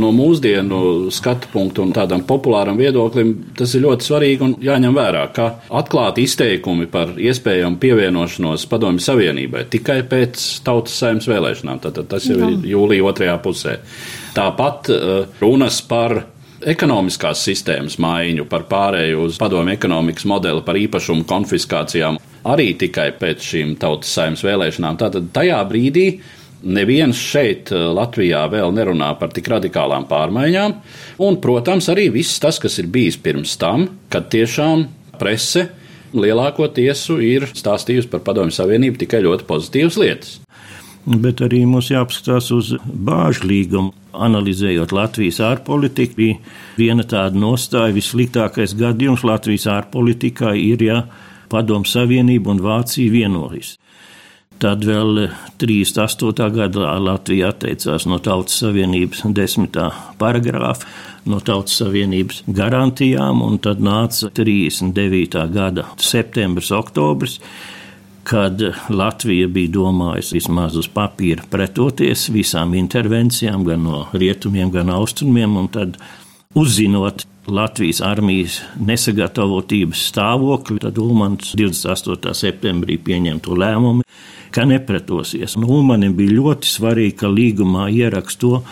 no 0.00 0.11
mūsdienu 0.12 1.12
skatu 1.14 1.49
punktu 1.53 1.85
un 1.85 1.95
tādam 1.97 2.25
populāram 2.29 2.76
viedoklim, 2.81 3.33
tas 3.57 3.73
ir 3.76 3.85
ļoti 3.87 4.09
svarīgi 4.09 4.45
un 4.45 4.57
jāņem 4.64 4.99
vērā, 4.99 5.25
ka 5.37 5.49
atklāti 5.81 6.26
izteikumi 6.29 6.88
par 6.93 7.14
iespējamu 7.17 7.81
pievienošanos 7.81 8.67
padomju 8.71 9.05
savienībai 9.07 9.64
tikai 9.73 10.03
pēc 10.11 10.45
tautas 10.67 10.99
saimnes 11.00 11.31
vēlēšanām, 11.31 11.81
tad 11.87 12.03
tas 12.11 12.29
jau 12.29 12.38
Jā. 12.43 12.53
ir 12.53 12.69
jūlija 12.75 13.09
otrajā 13.09 13.38
pusē. 13.45 13.79
Tāpat 14.37 14.93
uh, 14.93 15.17
runas 15.41 15.81
par 15.88 16.19
ekonomiskās 16.64 17.43
sistēmas 17.45 17.99
maiņu, 18.00 18.47
par 18.50 18.67
pārēju 18.69 19.26
uz 19.29 19.41
padomu 19.41 19.73
ekonomikas 19.75 20.26
modeli, 20.29 20.64
par 20.67 20.79
īpašumu 20.81 21.26
konfiskācijām 21.29 22.19
arī 22.44 22.72
tikai 22.78 23.10
pēc 23.18 23.44
šīm 23.50 23.76
tautas 23.80 24.12
saimnes 24.16 24.44
vēlēšanām. 24.44 24.98
Tātad 25.00 25.30
tajā 25.36 25.60
brīdī 25.68 26.08
neviens 26.64 27.20
šeit 27.20 27.72
eh, 27.72 27.86
Latvijā 27.96 28.44
vēl 28.52 28.74
nerunā 28.76 29.12
par 29.20 29.32
tik 29.34 29.48
radikālām 29.52 30.08
pārmaiņām, 30.10 30.76
un, 31.24 31.40
protams, 31.42 31.90
arī 31.92 32.10
viss 32.14 32.40
tas, 32.42 32.60
kas 32.62 32.78
ir 32.82 32.90
bijis 32.92 33.20
pirms 33.20 33.56
tam, 33.60 33.88
kad 34.12 34.30
tiešām 34.32 34.86
prese 35.20 35.68
lielākoties 36.14 37.08
ir 37.24 37.48
stāstījusi 37.50 38.10
par 38.12 38.22
Padomju 38.26 38.54
Savienību 38.54 39.02
tikai 39.02 39.24
ļoti 39.24 39.46
pozitīvas 39.48 40.00
lietas. 40.00 40.38
Bet 41.04 41.42
arī 41.44 41.66
mums 41.68 41.90
jāapskatās 41.92 42.48
uz 42.54 42.72
bāžu 42.84 43.44
līgumu. 43.50 43.92
Analizējot 44.14 44.92
Latvijas 44.94 45.40
ārpolitiku, 45.42 46.14
bija 46.16 46.36
viena 46.78 47.02
tāda 47.04 47.36
nostāja, 47.36 47.92
vissliktākais 47.96 48.76
gadījums 48.78 49.24
Latvijas 49.26 49.66
ārpolitikā 49.74 50.54
ir, 50.54 50.84
ja 50.86 51.00
Padomu 51.54 51.87
Savienība 51.87 52.50
un 52.50 52.62
Vācija 52.64 53.12
vienojas. 53.12 53.76
Tad 54.62 54.84
vēl 54.87 55.28
38. 55.61 56.46
gadā 56.54 56.94
Latvija 57.02 57.50
atteicās 57.52 58.06
no 58.11 58.20
Tautas 58.23 58.56
Savienības 58.62 59.25
desmitā 59.34 59.88
paragrāfa, 60.18 60.87
no 61.30 61.40
Tautas 61.42 61.76
Savienības 61.80 62.42
garantijām, 62.46 63.42
un 63.46 63.58
tad 63.62 63.82
nāca 63.82 64.30
39. 64.34 65.44
gada 65.54 65.87
septembris, 65.99 66.70
oktobris, 66.75 67.40
kad 68.25 68.62
Latvija 68.88 69.50
bija 69.52 69.75
domājusi 69.75 70.38
vismaz 70.38 70.78
uz 70.80 70.88
papīra 70.88 71.44
pretoties 71.50 72.30
visām 72.32 72.75
intervencijām, 72.78 73.66
gan 73.66 73.84
no 73.84 74.04
rietumiem, 74.14 74.73
gan 74.75 74.90
austrumiem, 74.94 75.58
un 75.61 75.70
tad 75.75 75.99
uzzinot 76.56 77.26
Latvijas 77.46 78.00
armijas 78.04 78.60
nesagatavotības 78.80 80.06
stāvokli, 80.08 80.80
tad 80.80 80.98
Ulmans 81.00 81.52
28. 81.58 82.32
septembrī 82.36 82.96
pieņem 83.04 83.42
to 83.44 83.56
lēmumu, 83.58 84.04
ka 84.54 84.64
nepretosies. 84.68 85.58
Un 85.58 85.68
Ulmanim 85.68 86.16
bija 86.16 86.38
ļoti 86.38 86.70
svarīgi, 86.70 87.18
ka 87.20 87.30
līgumā 87.32 87.90
ierakst 87.92 88.40
to, 88.40 88.62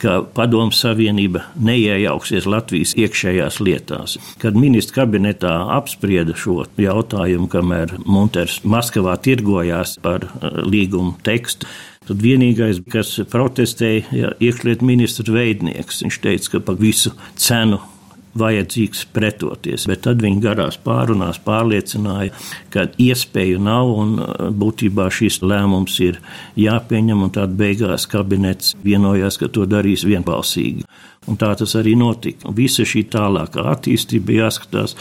ka 0.00 0.20
Padomu 0.34 0.72
Savienība 0.72 1.42
neiejauksies 1.60 2.46
Latvijas 2.48 2.94
iekšējās 2.96 3.60
lietās. 3.60 4.16
Kad 4.40 4.56
ministra 4.56 5.02
kabinetā 5.02 5.52
apsprieda 5.76 6.36
šo 6.38 6.62
jautājumu, 6.80 7.50
kamēr 7.52 7.98
Munters 8.06 8.62
Maskavā 8.64 9.18
tirgojās 9.20 9.98
par 10.02 10.28
uh, 10.30 10.60
līgumu 10.64 11.18
tekstu, 11.26 11.68
Tad 12.08 12.24
vienīgais, 12.24 12.80
kas 12.90 13.12
protestēja, 13.30 14.00
ir 14.16 14.32
iekšlietu 14.42 14.86
ministra 14.88 15.30
veidnieks. 15.30 16.00
Viņš 16.02 16.16
teica, 16.24 16.48
ka 16.56 16.60
par 16.64 16.78
visu 16.80 17.12
cenu 17.38 17.76
vajadzīgs 18.38 19.06
pretoties, 19.14 19.86
bet 19.90 20.04
tad 20.06 20.22
viņi 20.22 20.42
garās 20.44 20.78
pārunās 20.84 21.40
pārliecināja, 21.44 22.34
ka 22.70 22.86
iespēju 23.00 23.62
nav 23.62 23.90
un 23.90 24.14
uh, 24.20 24.50
būtībā 24.54 25.08
šis 25.14 25.40
lēmums 25.42 25.98
ir 26.06 26.20
jāpieņem, 26.60 27.26
un 27.26 27.34
tad 27.34 27.56
beigās 27.58 28.06
kabinets 28.10 28.76
vienojās, 28.84 29.40
ka 29.40 29.50
to 29.50 29.66
darīs 29.66 30.06
vienbalsīgi. 30.06 30.86
Un 31.28 31.36
tā 31.40 31.50
tas 31.58 31.74
arī 31.76 31.96
notika. 31.98 32.52
Visa 32.56 32.86
šī 32.86 33.04
tālākā 33.12 33.66
attīstība 33.74 34.38
jāskatās 34.44 34.96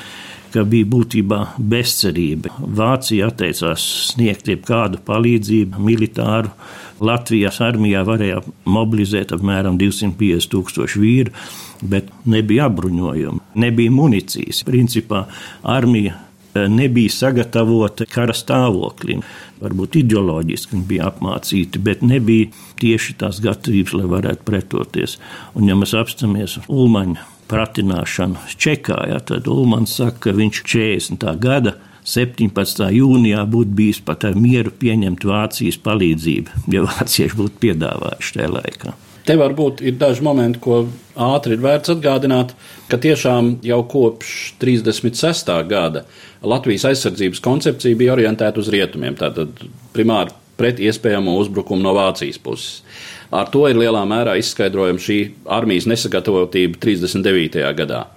ka 0.53 0.63
bija 0.67 0.87
būtībā 0.89 1.39
bezcerība. 1.71 2.51
Vācija 2.59 3.29
atteicās 3.29 3.83
sniegt 4.09 4.49
jebkādu 4.49 5.01
palīdzību 5.05 5.81
militāru. 5.85 6.51
Latvijas 6.99 7.61
armijā 7.63 8.01
varēja 8.07 8.41
mobilizēt 8.67 9.31
apmēram 9.35 9.77
250 9.79 10.49
tūkstoši 10.51 10.99
vīru 10.99 11.35
bet 11.81 12.09
nebija 12.29 12.67
apbruņojuma, 12.69 13.53
nebija 13.59 13.93
munīcijas. 13.93 14.63
Principā 14.67 15.25
armija 15.63 16.15
eh, 16.15 16.67
nebija 16.71 17.13
sagatavota 17.13 18.07
kara 18.09 18.35
stāvoklim. 18.35 19.23
Varbūt 19.59 19.99
ideoloģiski 20.03 20.75
viņi 20.75 20.87
bija 20.89 21.09
apmācīti, 21.11 21.81
bet 21.83 22.05
nebija 22.05 22.51
tieši 22.79 23.17
tās 23.19 23.41
gatavības, 23.43 23.97
lai 23.99 24.07
varētu 24.11 24.47
pretoties. 24.47 25.17
Un, 25.55 25.67
ja 25.67 25.75
mēs 25.79 25.95
apstāmies 25.97 26.59
Ulmaņa 26.67 27.27
pratināšanu 27.49 28.47
Čekā, 28.55 29.03
ja, 29.09 29.19
tad 29.25 29.49
Ulmans 29.49 29.95
saka, 29.97 30.29
ka 30.29 30.35
viņš 30.37 30.63
40. 30.63 31.29
gada 31.41 31.75
17. 32.09 32.85
jūnijā 32.95 33.43
būtu 33.49 33.75
bijis 33.75 33.99
pat 34.05 34.25
ar 34.29 34.37
mieru 34.39 34.71
pieņemt 34.81 35.25
Vācijas 35.29 35.77
palīdzību, 35.83 36.65
ja 36.73 36.85
vācieši 36.89 37.37
būtu 37.37 37.63
piedāvājuši 37.67 38.35
tajā 38.37 38.51
laikā. 38.55 38.95
Te 39.29 39.35
varbūt 39.37 39.83
ir 39.85 39.93
daži 40.01 40.23
momenti, 40.25 40.57
ko 40.57 40.87
ātri 41.21 41.53
ir 41.53 41.59
vērts 41.61 41.91
atgādināt, 41.93 42.55
ka 42.89 42.97
tiešām 42.97 43.59
jau 43.61 43.83
kopš 43.91 44.31
36. 44.57 45.51
gada 45.69 46.01
Latvijas 46.41 46.87
aizsardzības 46.89 47.43
koncepcija 47.45 47.99
bija 47.99 48.15
orientēta 48.15 48.57
uz 48.57 48.71
rietumiem. 48.73 49.13
Tātad 49.19 49.61
primāri 49.93 50.33
pret 50.57 50.81
iespējamo 50.81 51.37
uzbrukumu 51.43 51.85
no 51.85 51.93
Vācijas 51.93 52.41
puses. 52.41 52.81
Ar 53.29 53.53
to 53.53 53.67
ir 53.69 53.77
lielā 53.77 54.01
mērā 54.09 54.33
izskaidrojama 54.41 55.05
šī 55.05 55.19
armijas 55.59 55.85
nesagatavotība 55.93 56.81
39. 56.81 57.61
gadā. 57.77 58.07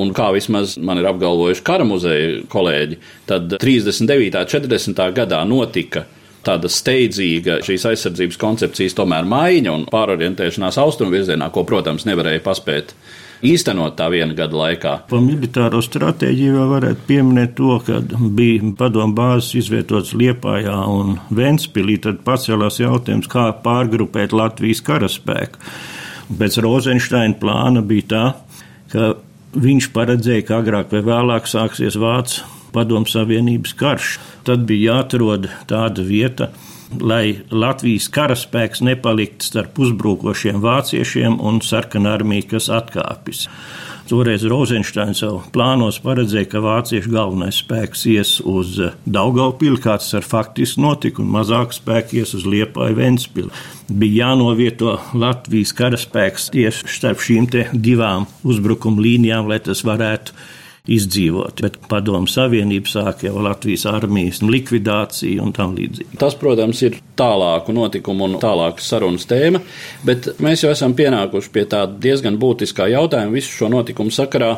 Un 0.00 0.16
kā 0.16 0.30
vismaz 0.32 0.78
man 0.80 0.96
ir 1.02 1.12
apgalvojuši 1.12 1.66
kara 1.68 1.84
muzeja 1.84 2.40
kolēģi, 2.48 3.02
tad 3.28 3.58
39. 3.60 4.40
un 4.40 4.52
40. 4.56 5.08
gadā 5.20 5.44
notika 5.44 6.08
tāda 6.46 6.70
steidzīga 6.70 7.60
šīs 7.64 7.86
aizsardzības 7.90 8.38
koncepcijas 8.40 8.96
tomēr 8.98 9.26
maiņa 9.28 9.74
un 9.74 9.84
pārorientēšanās 9.90 10.78
austrumu 10.82 11.16
virzienā, 11.16 11.50
ko, 11.54 11.64
protams, 11.68 12.06
nevarēja 12.08 12.42
paspēt 12.44 12.94
īstenot 13.44 13.96
tā 13.98 14.08
viena 14.12 14.36
gada 14.36 14.56
laikā. 14.56 14.94
Par 15.10 15.20
militāro 15.24 15.82
stratēģiju 15.84 16.54
vēl 16.56 16.70
varētu 16.70 17.06
pieminēt 17.08 17.54
to, 17.58 17.76
ka 17.84 18.00
bija 18.38 18.72
padomu 18.78 19.16
bāzes 19.18 19.52
izvietotas 19.64 20.14
Liepājā 20.16 20.78
un 20.90 21.18
Ventspilī, 21.34 21.98
tad 22.06 22.22
pacēlās 22.26 22.80
jautājums, 22.80 23.28
kā 23.30 23.50
pārgrupēt 23.64 24.36
Latvijas 24.36 24.82
karaspēku. 24.86 25.60
Pēc 26.40 26.58
Rozensteina 26.64 27.36
plāna 27.40 27.84
bija 27.84 28.08
tā, 28.14 28.24
ka 28.94 29.14
viņš 29.60 29.90
paredzēja, 29.94 30.46
ka 30.48 30.60
agrāk 30.62 30.94
vai 30.94 31.04
vēlāk 31.04 31.48
sāksies 31.50 31.98
Vācu 32.00 32.46
padomu 32.74 33.08
savienības 33.10 33.74
karš. 33.78 34.18
Tad 34.44 34.66
bija 34.68 34.92
jāatrod 34.92 35.48
tāda 35.70 36.04
vieta, 36.04 36.50
lai 37.00 37.40
Latvijas 37.50 38.10
karaspēks 38.12 38.84
nepaliktu 38.84 39.48
starp 39.48 39.80
uzbrukošiem 39.80 40.60
vāciešiem 40.62 41.40
un 41.40 41.62
sarkanā 41.64 42.18
armija, 42.18 42.50
kas 42.54 42.70
atkāpjas. 42.72 43.48
Toreiz 44.04 44.42
Rozensteins 44.44 45.22
jau 45.22 45.38
plānos 45.54 45.96
paredzēja, 46.04 46.50
ka 46.52 46.60
vāciešu 46.60 47.08
galvenais 47.08 47.62
spēks 47.62 48.02
ies 48.12 48.32
uz 48.44 48.74
Daugaupili, 49.08 49.80
kāds 49.80 50.10
ar 50.18 50.26
faktiski 50.28 50.82
notika, 50.84 51.22
un 51.24 51.30
mazāk 51.32 51.72
spēki 51.72 52.20
ies 52.20 52.34
uz 52.36 52.44
Liepāju 52.44 52.98
Ventspili. 52.98 53.62
Bija 53.88 54.26
jānovieto 54.26 54.98
Latvijas 55.16 55.72
karaspēks 55.78 56.50
tieši 56.52 56.92
starp 56.98 57.24
šīm 57.24 57.48
divām 57.72 58.28
uzbrukuma 58.44 59.00
līnijām, 59.06 59.48
lai 59.48 59.62
tas 59.64 59.80
varētu 59.88 60.36
izdzīvot. 60.84 61.62
Bet 61.64 61.78
Padomu 61.88 62.28
Savienība 62.28 62.90
sāk 62.90 63.24
jau 63.24 63.38
Latvijas 63.44 63.86
armijas 63.88 64.42
likvidāciju 64.44 65.44
un 65.44 65.54
tam 65.56 65.72
līdzīgi. 65.78 66.18
Tas, 66.20 66.36
protams, 66.40 66.82
ir 66.84 66.98
tālāku 67.16 67.72
notikumu 67.76 68.28
un 68.28 68.36
tālākas 68.42 68.90
sarunas 68.92 69.24
tēma, 69.30 69.62
bet 70.04 70.34
mēs 70.44 70.66
jau 70.66 70.72
esam 70.74 70.96
pienākuši 70.96 71.52
pie 71.54 71.64
tā 71.72 71.86
diezgan 71.88 72.36
būtiskā 72.40 72.90
jautājuma 72.92 73.36
visu 73.38 73.54
šo 73.62 73.72
notikumu 73.72 74.12
sakarā. 74.14 74.52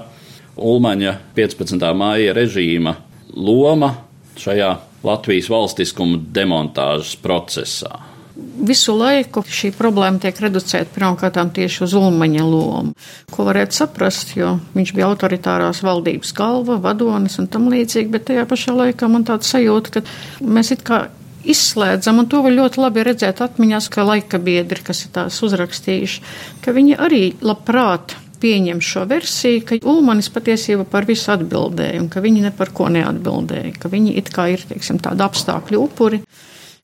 Ulmaņa 0.57 1.13
15. 1.37 1.87
māja 1.95 2.35
režīma 2.37 2.97
loma 3.37 3.93
šajā 4.41 4.73
Latvijas 5.07 5.51
valstiskuma 5.53 6.19
demontāžas 6.35 7.15
procesā 7.23 8.16
visu 8.37 8.95
laiku 8.97 9.43
šī 9.43 9.71
problēma 9.77 10.21
tiek 10.23 10.39
reducēta 10.45 10.93
pirmkārt 10.95 11.39
tieši 11.57 11.85
uz 11.87 11.95
Ulmaņa 11.97 12.45
lomu, 12.45 12.95
ko 13.33 13.47
varētu 13.49 13.79
saprast, 13.79 14.35
jo 14.37 14.57
viņš 14.77 14.93
bija 14.97 15.09
autoritārās 15.11 15.83
valdības 15.87 16.35
galva, 16.37 16.81
vadonis 16.83 17.39
un 17.41 17.49
tam 17.53 17.71
līdzīgi, 17.73 18.13
bet 18.13 18.29
tajā 18.31 18.47
pašā 18.49 18.77
laikā 18.77 19.09
man 19.13 19.25
tāds 19.29 19.53
sajūta, 19.53 19.97
ka 19.97 20.05
mēs 20.45 20.75
it 20.77 20.85
kā 20.87 21.07
izslēdzam, 21.47 22.21
un 22.21 22.29
to 22.31 22.43
var 22.45 22.55
ļoti 22.55 22.83
labi 22.83 23.07
redzēt 23.07 23.41
atmiņās, 23.45 23.89
ka 23.95 24.05
laika 24.07 24.41
biedri, 24.43 24.83
kas 24.85 25.05
ir 25.07 25.13
tās 25.15 25.39
uzrakstījuši, 25.47 26.23
ka 26.65 26.75
viņi 26.77 26.97
arī 27.07 27.23
labprāt 27.47 28.17
pieņem 28.43 28.83
šo 28.85 29.07
versiju, 29.09 29.63
ka 29.65 29.79
Ulmanis 29.89 30.29
patiesībā 30.35 30.85
par 30.91 31.07
visu 31.09 31.31
atbildēja 31.33 32.03
un 32.03 32.11
ka 32.13 32.21
viņi 32.25 32.45
ne 32.45 32.53
par 32.57 32.73
ko 32.77 32.91
neatbildēja, 32.93 33.77
ka 33.81 33.91
viņi 33.93 34.17
it 34.21 34.29
kā 34.35 34.51
ir, 34.53 34.67
teiksim, 34.69 35.01
tādi 35.03 35.25
apstākļu 35.25 35.81
upuri. 35.87 36.21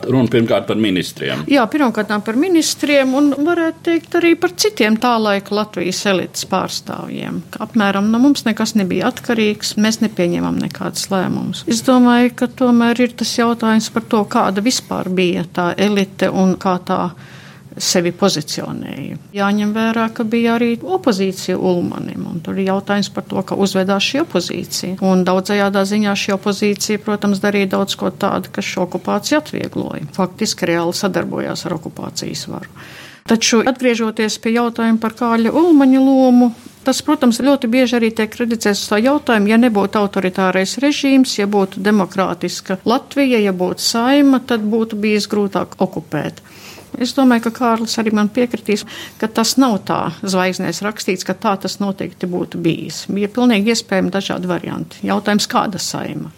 Runa 0.08 0.30
pirmkārt 0.32 0.66
par 0.68 0.78
ministriem. 0.80 1.44
Jā, 1.50 1.64
pirmkārt 1.70 2.10
par 2.26 2.38
ministriem 2.38 3.14
un 3.18 3.32
varētu 3.46 3.84
teikt 3.88 4.16
arī 4.18 4.34
par 4.40 4.54
citiem 4.58 4.96
tā 5.00 5.14
laika 5.22 5.54
Latvijas 5.56 6.02
elites 6.10 6.46
pārstāvjiem. 6.50 7.42
Apmēram 7.62 8.10
no 8.12 8.20
mums 8.22 8.46
nekas 8.48 8.74
nebija 8.78 9.10
atkarīgs, 9.12 9.76
mēs 9.82 10.00
nepieņemam 10.02 10.58
nekādus 10.62 11.08
lēmumus. 11.12 11.64
Es 11.70 11.84
domāju, 11.86 12.34
ka 12.42 12.50
tomēr 12.62 13.04
ir 13.06 13.14
tas 13.18 13.36
jautājums 13.38 13.90
par 13.94 14.08
to, 14.08 14.24
kāda 14.30 14.64
vispār 14.64 15.10
bija 15.12 15.46
tā 15.54 15.72
elite 15.78 16.30
un 16.30 16.56
kā 16.60 16.78
tā 16.86 17.02
sevi 17.80 18.12
pozicionēja. 18.16 19.18
Jāņem 19.36 19.72
vērā, 19.76 20.08
ka 20.14 20.26
bija 20.28 20.56
arī 20.58 20.74
opozīcija 20.82 21.58
Ulmanim, 21.58 22.26
un 22.30 22.40
tur 22.44 22.58
ir 22.58 22.72
jautājums 22.72 23.12
par 23.14 23.26
to, 23.28 23.42
ka 23.46 23.56
uzvedās 23.56 24.06
šī 24.08 24.22
opozīcija. 24.24 24.98
Un 25.06 25.24
daudzajādā 25.28 25.84
ziņā 25.88 26.16
šī 26.18 26.34
opozīcija, 26.36 27.02
protams, 27.04 27.42
darīja 27.44 27.72
daudz 27.76 27.96
ko 28.00 28.10
tādu, 28.10 28.52
kas 28.52 28.68
šo 28.68 28.86
okupāciju 28.88 29.40
atviegloja. 29.40 30.10
Faktiski 30.16 30.68
reāli 30.72 30.96
sadarbojās 30.98 31.66
ar 31.68 31.78
okupācijas 31.78 32.48
varu. 32.50 32.70
Taču, 33.28 33.60
atgriežoties 33.62 34.40
pie 34.42 34.56
jautājuma 34.56 34.98
par 35.02 35.14
Kāļa 35.18 35.52
Ulmaņa 35.54 36.00
lomu, 36.02 36.50
tas, 36.84 37.02
protams, 37.06 37.40
ļoti 37.42 37.70
bieži 37.72 37.98
arī 37.98 38.10
tiek 38.14 38.30
kreditēts 38.32 38.86
to 38.90 38.98
jautājumu, 39.00 39.50
ja 39.52 39.58
nebūtu 39.60 40.00
autoritārais 40.00 40.78
režīms, 40.82 41.38
ja 41.38 41.48
būtu 41.50 41.82
demokrātiska 41.84 42.80
Latvija, 42.88 43.40
ja 43.42 43.54
būtu 43.56 43.84
saima, 43.84 44.42
tad 44.46 44.66
būtu 44.68 44.98
bijis 45.02 45.28
grūtāk 45.32 45.78
okupēt. 45.82 46.42
Es 47.00 47.14
domāju, 47.16 47.46
ka 47.46 47.54
Kārlis 47.56 47.96
arī 48.00 48.12
man 48.12 48.28
piekritīs, 48.28 48.84
ka 49.20 49.28
tas 49.32 49.54
nav 49.56 49.78
tā 49.88 50.00
zvaigznēs 50.20 50.82
rakstīts, 50.84 51.24
ka 51.24 51.32
tā 51.32 51.54
tas 51.62 51.78
noteikti 51.80 52.28
būtu 52.28 52.60
bijis. 52.60 53.06
Bija 53.08 53.32
pilnīgi 53.32 53.72
iespējami 53.72 54.12
dažādi 54.12 54.50
varianti. 54.50 55.00
Jautājums, 55.08 55.48
kāda 55.48 55.80
saima? 55.80 56.34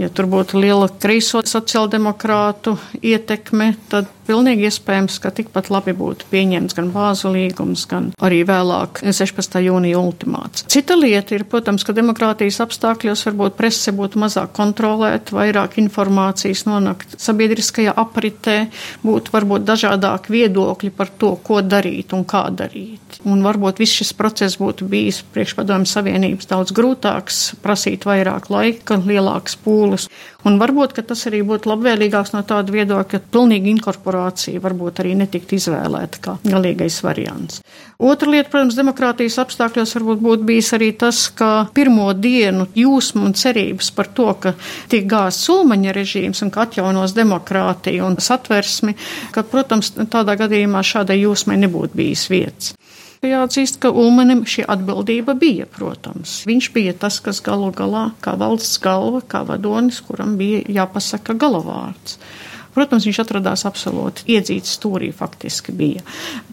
Ja 0.00 0.08
tur 0.08 0.30
būtu 0.32 0.56
liela 0.62 0.88
kreiso 0.88 1.42
sociāldemokrātu 1.44 2.78
ietekme, 3.04 3.74
tad 3.92 4.08
pilnīgi 4.30 4.68
iespējams, 4.68 5.18
ka 5.22 5.32
tikpat 5.34 5.70
labi 5.72 5.94
būtu 5.96 6.28
pieņemts 6.30 6.76
gan 6.78 6.90
bāzu 6.94 7.32
līgums, 7.34 7.86
gan 7.90 8.10
arī 8.22 8.42
vēlāk 8.46 9.02
16. 9.02 9.58
jūnija 9.66 9.98
ultimāts. 9.98 10.64
Cita 10.70 10.96
lieta 10.98 11.34
ir, 11.34 11.44
protams, 11.50 11.84
ka 11.86 11.94
demokrātijas 11.96 12.60
apstākļos 12.64 13.26
varbūt 13.26 13.58
presse 13.58 13.94
būtu 13.96 14.22
mazāk 14.22 14.54
kontrolēta, 14.56 15.34
vairāk 15.36 15.80
informācijas 15.82 16.64
nonākt 16.68 17.18
sabiedriskajā 17.20 17.96
apritē, 17.98 18.58
būtu 19.02 19.34
varbūt 19.34 19.66
dažādāk 19.66 20.30
viedokļi 20.30 20.94
par 20.94 21.10
to, 21.18 21.34
ko 21.42 21.60
darīt 21.66 22.14
un 22.14 22.24
kā 22.28 22.46
darīt. 22.54 23.20
Un 23.26 23.42
varbūt 23.44 23.82
viss 23.82 23.98
šis 23.98 24.14
process 24.16 24.60
būtu 24.60 24.86
bijis 24.88 25.20
priekšpadomju 25.34 25.90
savienības 25.90 26.48
daudz 26.50 26.74
grūtāks, 26.76 27.40
prasīt 27.64 28.06
vairāk 28.08 28.46
laika, 28.52 29.00
lielāks 29.02 29.58
pūles. 29.60 29.89
Un 30.48 30.58
varbūt 30.60 30.96
tas 31.06 31.26
arī 31.28 31.42
būtu 31.46 31.70
labvēlīgāks 31.70 32.34
no 32.34 32.42
tāda 32.46 32.72
viedokļa, 32.74 33.06
ka 33.10 33.20
pilnīga 33.34 33.70
inkorporācija 33.74 34.62
varbūt 34.62 35.02
arī 35.02 35.14
netikt 35.20 35.54
izvēlēta 35.56 36.22
kā 36.24 36.36
galīgais 36.44 37.00
variants. 37.04 37.60
Otra 38.00 38.30
lieta, 38.32 38.48
protams, 38.48 38.78
demokrātijas 38.78 39.36
apstākļos 39.42 39.92
varbūt 39.98 40.22
būtu 40.24 40.48
bijis 40.48 40.72
arī 40.76 40.90
tas, 40.96 41.26
ka 41.36 41.66
pirmo 41.76 42.08
dienu 42.16 42.64
jūsmu 42.76 43.26
un 43.28 43.36
cerības 43.36 43.90
par 43.96 44.08
to, 44.16 44.30
ka 44.40 44.54
tiek 44.88 45.04
gāzts 45.10 45.44
sulmaņa 45.50 45.96
režīms 45.98 46.40
un 46.46 46.52
ka 46.54 46.64
atjaunos 46.64 47.12
demokrātiju 47.16 48.08
un 48.08 48.16
satversmi, 48.16 48.96
ka, 49.34 49.44
protams, 49.44 49.92
tādā 50.08 50.38
gadījumā 50.40 50.80
šādai 50.80 51.20
jūsmai 51.20 51.60
nebūtu 51.60 52.00
bijis 52.00 52.28
vietas. 52.32 52.74
Jāatzīst, 53.20 53.76
ka 53.82 53.90
Ulmanim 53.92 54.46
šī 54.48 54.62
atbildība 54.64 55.34
bija, 55.36 55.66
protams. 55.68 56.38
Viņš 56.48 56.70
bija 56.72 56.94
tas, 56.96 57.18
kas 57.20 57.42
galu 57.44 57.68
galā, 57.76 58.06
kā 58.24 58.32
valsts 58.40 58.80
galva, 58.80 59.20
kā 59.20 59.42
vadonis, 59.44 59.98
kuram 60.06 60.38
bija 60.40 60.62
jāpasaka 60.64 61.36
galavārds. 61.36 62.16
Protams, 62.72 63.04
viņš 63.04 63.18
atradās 63.20 63.66
absolūti 63.68 64.24
iedzīts 64.30 64.72
stūrī, 64.78 65.10
faktiski 65.12 65.74
bija. 65.76 66.00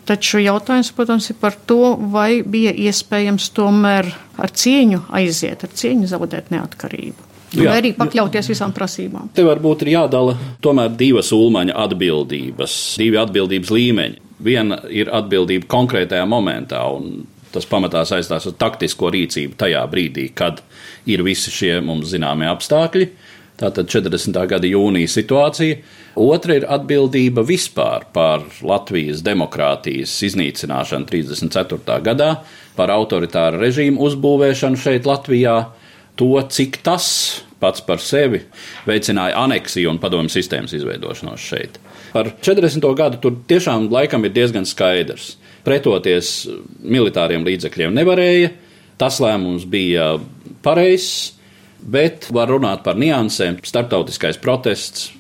Taču 0.10 0.42
jautājums, 0.44 0.92
protams, 0.98 1.30
ir 1.32 1.40
par 1.40 1.56
to, 1.56 1.94
vai 2.12 2.42
bija 2.44 2.76
iespējams 2.76 3.48
tomēr 3.56 4.12
ar 4.36 4.52
cieņu 4.52 5.06
aiziet, 5.22 5.64
ar 5.64 5.72
cieņu 5.72 6.12
zaudēt 6.12 6.52
neatkarību. 6.52 7.32
Jā, 7.56 7.70
vai 7.70 7.80
arī 7.80 7.96
pakļauties 7.96 8.52
visām 8.52 8.76
prasībām. 8.76 9.32
Te 9.32 9.46
varbūt 9.48 9.86
ir 9.86 9.96
jādala 9.96 10.36
tomēr 10.60 10.92
divas 11.00 11.32
ulmaņa 11.32 11.80
atbildības, 11.88 12.80
divi 13.00 13.24
atbildības 13.24 13.72
līmeņi. 13.72 14.27
Viena 14.44 14.82
ir 14.94 15.10
atbildība 15.14 15.66
konkrētajā 15.72 16.26
momentā, 16.30 16.84
un 16.94 17.26
tas 17.54 17.66
pamatā 17.70 18.04
saistās 18.06 18.46
ar 18.50 18.58
taktisko 18.60 19.10
rīcību 19.14 19.58
tajā 19.58 19.82
brīdī, 19.90 20.28
kad 20.38 20.62
ir 21.10 21.24
visi 21.26 21.54
šie 21.54 21.80
mums 21.82 22.12
zināmie 22.12 22.50
apstākļi. 22.52 23.08
Tātad 23.58 23.90
40. 23.90 24.38
gada 24.52 24.70
jūnija 24.70 25.10
situācija. 25.10 25.80
Otra 26.22 26.60
ir 26.60 26.68
atbildība 26.70 27.42
vispār 27.46 28.06
par 28.14 28.46
Latvijas 28.62 29.24
demokrātijas 29.26 30.14
iznīcināšanu 30.28 31.10
34. 31.10 31.98
gadā, 32.06 32.30
par 32.78 32.94
autoritāru 32.94 33.58
režīmu 33.64 34.04
uzbūvēšanu 34.06 34.78
šeit 34.78 35.10
Latvijā, 35.10 35.58
to, 36.18 36.30
cik 36.54 36.84
tas 36.86 37.08
pats 37.58 37.82
par 37.82 38.02
sevi 38.02 38.44
veicināja 38.86 39.42
aneksiju 39.48 39.90
un 39.90 39.98
padomu 40.02 40.30
sistēmas 40.30 40.78
izveidošanos 40.78 41.42
šeit. 41.42 41.82
Par 42.14 42.32
40. 42.42 42.88
gadu 42.98 43.20
tur 43.22 43.36
tiešām 43.50 43.90
laikam 43.94 44.26
ir 44.26 44.34
diezgan 44.36 44.68
skaidrs. 44.68 45.36
Pretoties 45.68 46.48
militāriem 46.80 47.44
līdzekļiem 47.48 47.96
nevarēja, 47.98 48.54
tas 49.02 49.20
lēmums 49.24 49.68
bija 49.68 50.14
pareizs, 50.64 51.34
bet 51.84 52.30
var 52.34 52.50
runāt 52.52 52.84
par 52.86 52.98
niansēm. 53.00 53.60
Startautiskais 53.68 54.40
protests 54.42 55.12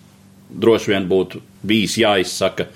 droši 0.49 0.93
vien 0.93 1.07
būtu 1.09 1.41
bijis 1.67 1.97
jāizsaka. 1.99 2.67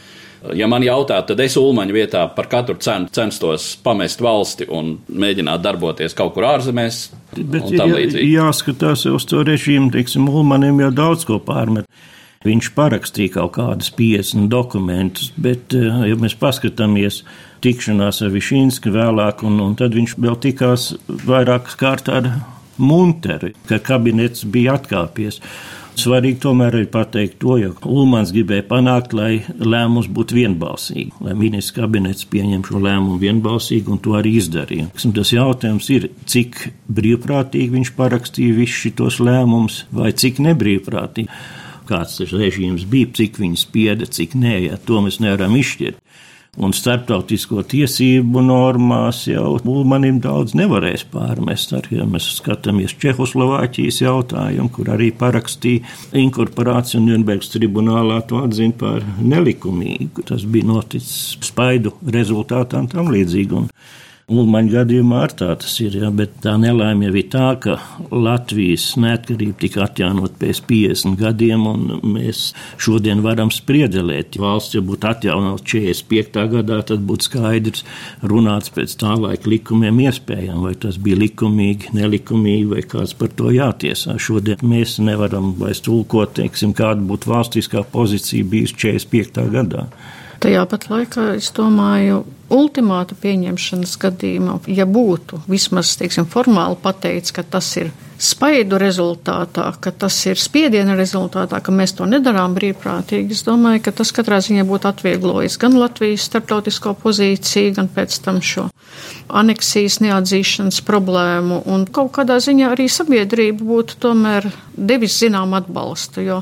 Ja 0.57 0.65
man 0.65 0.81
jautā, 0.81 1.19
tad 1.21 1.39
es 1.43 1.53
Ulmaņa 1.59 1.93
vietā 1.93 2.21
par 2.33 2.47
katru 2.49 2.73
cenu 2.81 3.11
censtos 3.13 3.75
pamest 3.85 4.23
valsti 4.25 4.65
un 4.73 4.95
mēģināt 5.05 5.61
darboties 5.61 6.17
kaut 6.17 6.33
kur 6.33 6.47
ārzemēs. 6.49 7.03
Bet 7.37 7.69
jā, 7.69 7.85
jāskatās 8.25 9.05
uz 9.05 9.27
to 9.29 9.43
režīmu, 9.45 9.91
teiksim, 9.93 10.25
Ulmanim 10.31 10.81
jau 10.81 10.89
daudz 10.97 11.27
ko 11.29 11.37
pārmet. 11.45 11.85
Viņš 12.41 12.71
parakstīja 12.73 13.35
kaut 13.35 13.53
kādus 13.59 13.91
50 13.93 14.49
dokumentus, 14.49 15.29
bet, 15.37 15.75
eh, 15.77 16.07
ja 16.09 16.17
mēs 16.17 16.33
paskatāmies 16.41 17.21
tikšanās 17.61 18.23
ar 18.25 18.33
Višīnsku 18.33 18.89
vēlāk, 18.89 19.43
un, 19.45 19.59
un 19.61 19.75
tad 19.77 19.93
viņš 19.93 20.17
vēl 20.17 20.39
tikās 20.41 20.95
vairākas 21.07 21.77
kārt 21.77 22.09
ar 22.09 22.31
Munteru, 22.81 23.51
ka 23.69 23.77
kabinets 23.77 24.43
bija 24.49 24.79
atkāpies. 24.79 25.37
Svarīgi 26.01 26.39
tomēr 26.41 26.79
ir 26.79 26.87
pateikt 26.89 27.35
to, 27.43 27.57
jo 27.59 27.73
Ulmans 27.85 28.31
gribēja 28.33 28.63
panākt, 28.69 29.13
lai 29.13 29.43
lēmums 29.59 30.07
būtu 30.09 30.37
vienbalsīgi, 30.39 31.11
lai 31.21 31.35
ministrs 31.37 31.75
kabinets 31.75 32.25
pieņem 32.31 32.63
šo 32.65 32.79
lēmumu 32.81 33.19
vienbalsīgi, 33.21 33.91
un 33.91 33.99
to 34.01 34.15
arī 34.17 34.37
izdarīja. 34.39 34.87
Tas 34.95 35.33
jautājums 35.35 35.91
ir, 35.93 36.07
cik 36.25 36.71
brīvprātīgi 36.89 37.75
viņš 37.75 37.91
parakstīja 37.99 38.55
visus 38.57 38.95
šos 38.95 39.19
lēmumus, 39.21 39.83
vai 39.93 40.15
cik 40.15 40.39
nebrīvprātīgi 40.47 41.29
kāds 41.91 42.17
tas 42.21 42.33
režīms 42.33 42.87
bija, 42.89 43.11
cik 43.21 43.41
viņi 43.43 43.59
spieda, 43.59 44.07
cik 44.07 44.37
nē, 44.39 44.57
ja 44.69 44.81
to 44.87 45.03
mēs 45.05 45.21
nevaram 45.23 45.59
izšķirt. 45.59 46.01
Un 46.59 46.73
starptautisko 46.75 47.61
tiesību 47.71 48.41
normās 48.43 49.21
jau 49.29 49.53
Ulmanim 49.71 50.17
daudz 50.19 50.51
nevarēs 50.59 51.05
pārmest. 51.13 51.71
Arī 51.77 52.01
ja 52.01 52.07
mēs 52.11 52.27
skatāmies 52.41 52.91
Čehoslovāķijas 52.99 54.01
jautājumu, 54.01 54.67
kur 54.75 54.91
arī 54.91 55.13
parakstīja 55.15 55.87
inkorporāciju 56.19 56.99
un 56.99 57.07
Nürnbergs 57.07 57.53
tribunālā 57.53 58.19
to 58.27 58.43
atzina 58.43 58.75
par 58.83 58.99
nelikumīgu. 59.23 60.27
Tas 60.27 60.43
bija 60.43 60.67
noticis 60.73 61.37
spaidu 61.47 61.95
rezultātā 62.19 62.83
un 62.83 62.91
tam 62.91 63.15
līdzīgi. 63.15 63.63
Un 64.31 64.39
Ulmaņa 64.45 64.71
gadījumā 64.71 65.17
ar 65.25 65.33
tā 65.35 65.49
tas 65.59 65.73
ir, 65.83 65.97
ja, 65.99 66.07
bet 66.15 66.37
tā 66.39 66.53
nelaime 66.55 67.09
jau 67.09 67.15
ir 67.19 67.25
tā, 67.33 67.47
ka 67.59 67.73
Latvijas 68.15 68.85
neatkarība 69.03 69.57
tika 69.59 69.81
atjaunot 69.83 70.37
pēc 70.39 70.61
50 70.69 71.17
gadiem, 71.19 71.65
un 71.67 72.13
mēs 72.13 72.53
šodien 72.79 73.19
varam 73.25 73.51
spriedelēt. 73.51 74.39
Valsts, 74.39 74.77
ja 74.77 74.83
būtu 74.87 75.09
atjaunot 75.11 75.65
45. 75.67 76.47
gadā, 76.55 76.79
tad 76.87 77.03
būtu 77.09 77.27
skaidrs 77.27 77.83
runāts 78.23 78.71
pēc 78.71 78.95
tā 79.03 79.17
laika 79.19 79.51
likumiem 79.51 79.99
iespējām, 80.05 80.63
vai 80.63 80.77
tas 80.79 80.95
bija 80.95 81.19
likumīgi, 81.25 81.91
nelikumīgi, 81.99 82.69
vai 82.71 82.87
kāds 82.87 83.17
par 83.19 83.35
to 83.35 83.51
jātiesā. 83.51 84.15
Šodien 84.15 84.63
mēs 84.63 84.95
nevaram 85.03 85.51
vairs 85.59 85.83
tulkot, 85.83 86.37
teiksim, 86.39 86.71
kāda 86.77 87.03
būtu 87.03 87.35
valstiskā 87.35 87.83
pozīcija 87.83 88.47
bijusi 88.47 88.79
45. 88.87 89.49
gadā. 89.59 89.89
Tajā 90.41 90.63
pat 90.71 90.87
laikā 90.87 91.33
es 91.35 91.51
domāju, 91.53 92.23
ultimātu 92.51 93.15
pieņemšanas 93.21 93.97
gadījumā, 94.01 94.59
ja 94.71 94.85
būtu 94.85 95.41
vismaz 95.51 95.95
teiksim, 95.99 96.27
formāli 96.29 96.77
pateikts, 96.81 97.33
ka 97.35 97.43
tas 97.47 97.69
ir 97.79 97.91
spaidu 98.21 98.77
rezultātā, 98.81 99.65
ka 99.81 99.91
tas 100.03 100.17
ir 100.29 100.37
spiediena 100.39 100.93
rezultātā, 100.99 101.57
ka 101.63 101.73
mēs 101.73 101.95
to 101.97 102.05
nedarām 102.09 102.53
brīvprātīgi, 102.57 103.33
es 103.33 103.45
domāju, 103.47 103.81
ka 103.87 103.95
tas 104.01 104.13
katrā 104.13 104.41
ziņā 104.43 104.65
būtu 104.69 104.91
atvieglojis 104.91 105.57
gan 105.61 105.79
Latvijas 105.79 106.27
starptautisko 106.29 106.93
pozīciju, 107.01 107.73
gan 107.79 107.89
pēc 107.89 108.19
tam 108.25 108.41
šo 108.45 108.67
aneksijas 109.37 109.99
neatzīšanas 110.03 110.81
problēmu, 110.87 111.61
un 111.71 111.87
kaut 111.87 112.11
kādā 112.17 112.39
ziņā 112.43 112.73
arī 112.73 112.87
sabiedrība 112.91 113.65
būtu 113.67 113.97
tomēr 114.03 114.47
devis 114.75 115.19
zinām 115.21 115.55
atbalstu, 115.57 116.25
jo 116.25 116.41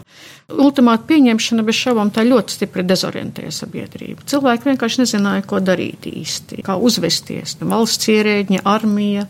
Ultimāta 0.49 1.05
pieņemšana 1.11 1.63
bez 1.65 1.77
šaubām 1.77 2.09
tā 2.13 2.23
ļoti 2.25 2.55
stipri 2.55 2.81
dezorientēja 2.87 3.51
sabiedrību. 3.53 4.25
Cilvēki 4.29 4.71
vienkārši 4.71 5.03
nezināja, 5.03 5.43
ko 5.45 5.59
darīt 5.61 6.07
īsti, 6.09 6.63
kā 6.65 6.73
uzvesties. 6.73 7.59
Valsts 7.61 8.09
ierēģiņa, 8.09 8.63
armija. 8.65 9.27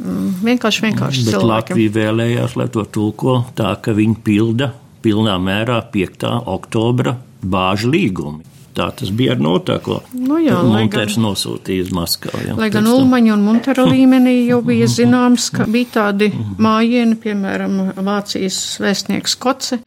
Mm, 0.00 0.30
vienkārši, 0.46 0.86
vienkārši 0.86 1.26
Bet 1.26 1.34
cilvēkiem. 1.36 1.74
Latvija 1.76 1.96
vēlējās, 1.98 2.56
lai 2.56 2.68
to 2.72 2.86
tulko 2.88 3.36
tā, 3.58 3.74
ka 3.84 3.92
viņi 3.96 4.16
pilda 4.24 4.70
pilnā 5.04 5.36
mērā 5.42 5.82
5. 5.92 6.30
oktobra 6.54 7.18
bāžu 7.44 7.92
līgumi. 7.92 8.49
Tā 8.70 8.86
tas 8.94 9.10
bija 9.10 9.34
ar 9.34 9.40
notāko. 9.42 9.96
Nu 10.14 10.36
jā, 10.38 10.54
Munters 10.62 11.16
gan, 11.16 11.24
nosūtīja 11.24 11.88
uz 11.88 11.90
Maskavu. 11.94 12.42
Jā, 12.46 12.54
lai 12.58 12.68
gan 12.70 12.86
Ulmaņa 12.86 13.32
un 13.34 13.42
Muntera 13.42 13.82
līmenī 13.92 14.34
jau 14.46 14.60
bija 14.66 14.86
zināms, 14.90 15.48
ka 15.54 15.66
bija 15.70 15.88
tādi 15.96 16.28
mājieni, 16.62 17.18
piemēram, 17.18 17.78
Vācijas 17.98 18.60
vēstnieks 18.82 19.34
Koce 19.42 19.80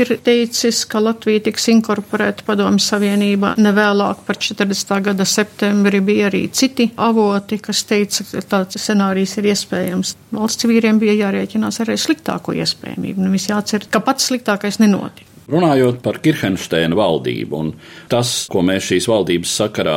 ir 0.00 0.14
teicis, 0.24 0.84
ka 0.88 1.02
Latvija 1.04 1.42
tiks 1.48 1.68
inkorporēta 1.74 2.46
padomju 2.46 2.80
savienībā. 2.80 3.54
Nevēlāk 3.60 4.22
par 4.24 4.40
40. 4.40 4.94
gada 5.10 5.26
septembri 5.28 6.00
bija 6.04 6.30
arī 6.30 6.46
citi 6.56 6.88
avoti, 6.96 7.60
kas 7.60 7.84
teica, 7.88 8.24
ka 8.30 8.44
tāds 8.56 8.80
scenārijs 8.80 9.36
ir 9.42 9.50
iespējams. 9.52 10.14
Valsts 10.32 10.68
vīriem 10.70 11.02
bija 11.02 11.18
jārēķinās 11.26 11.82
arī 11.84 11.98
sliktāko 12.00 12.56
iespējamību. 12.56 13.26
Nu, 13.26 13.36
jācer, 13.36 13.84
ka 13.92 14.00
pats 14.00 14.30
sliktākais 14.32 14.80
nenotika. 14.80 15.31
Runājot 15.50 15.98
par 16.04 16.20
Kirchensteina 16.22 16.96
valdību, 16.96 17.58
un 17.58 17.72
tas, 18.10 18.44
ko 18.50 18.62
mēs 18.66 18.92
šīs 18.92 19.08
valdības 19.10 19.56
sakarā 19.62 19.96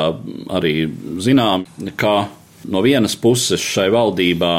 arī 0.58 0.88
zinām, 1.22 1.68
ka 2.00 2.16
no 2.72 2.82
vienas 2.82 3.14
puses 3.20 3.62
šai 3.62 3.92
valdībā 3.94 4.56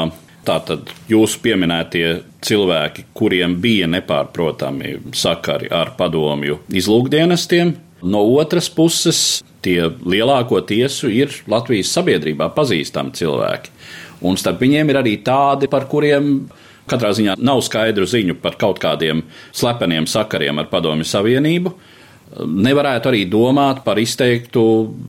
tātad 0.47 0.87
jūsu 1.11 1.41
pieminētie 1.43 2.05
cilvēki, 2.47 3.09
kuriem 3.17 3.57
bija 3.61 3.89
nepārprotami 3.91 4.95
sakari 5.17 5.67
ar 5.73 5.91
padomju 5.99 6.61
izlūkdienestiem, 6.71 7.73
no 8.07 8.23
otras 8.37 8.69
puses 8.71 9.41
tie 9.65 9.81
lielāko 9.83 10.61
tiesu 10.67 11.09
ir 11.11 11.33
Latvijas 11.51 11.91
sabiedrībā 11.97 12.51
pazīstami 12.55 13.15
cilvēki. 13.17 13.73
Un 14.27 14.39
starp 14.39 14.63
viņiem 14.63 14.89
ir 14.93 15.01
arī 15.01 15.17
tādi, 15.25 15.69
par 15.69 15.85
kuriem 15.89 16.47
Katrā 16.87 17.11
ziņā 17.15 17.35
nav 17.43 17.61
skaidru 17.65 18.07
ziņu 18.07 18.37
par 18.41 18.57
kaut 18.59 18.79
kādiem 18.83 19.25
slepeniem 19.55 20.07
sakariem 20.07 20.63
ar 20.63 20.71
Padomju 20.71 21.07
Savienību. 21.07 21.75
Nevarētu 22.37 23.07
arī 23.07 23.21
domāt 23.31 23.85
par 23.85 23.99
izteiktu 24.01 24.61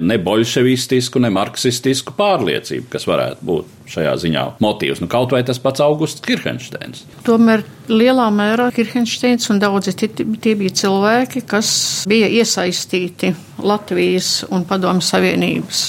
ne 0.06 0.20
bolševistisku, 0.22 1.18
ne 1.18 1.32
marksistisku 1.34 2.14
pārliecību, 2.14 2.86
kas 2.92 3.08
varētu 3.10 3.46
būt 3.48 3.90
šajā 3.90 4.12
ziņā 4.22 4.44
motīvs. 4.62 5.02
Nu, 5.02 5.08
kaut 5.10 5.34
vai 5.34 5.42
tas 5.46 5.58
pats 5.62 5.82
Augusts 5.82 6.22
Kirchensteins. 6.22 7.02
Tomēr 7.26 7.64
lielā 7.90 8.28
mērā 8.34 8.68
Kirchensteins 8.74 9.50
un 9.50 9.58
daudzi 9.58 9.96
tie 9.98 10.54
bija 10.54 10.76
cilvēki, 10.84 11.42
kas 11.50 11.70
bija 12.10 12.30
iesaistīti 12.38 13.34
Latvijas 13.66 14.44
un 14.54 14.66
Padomju 14.70 15.02
Savienības 15.02 15.82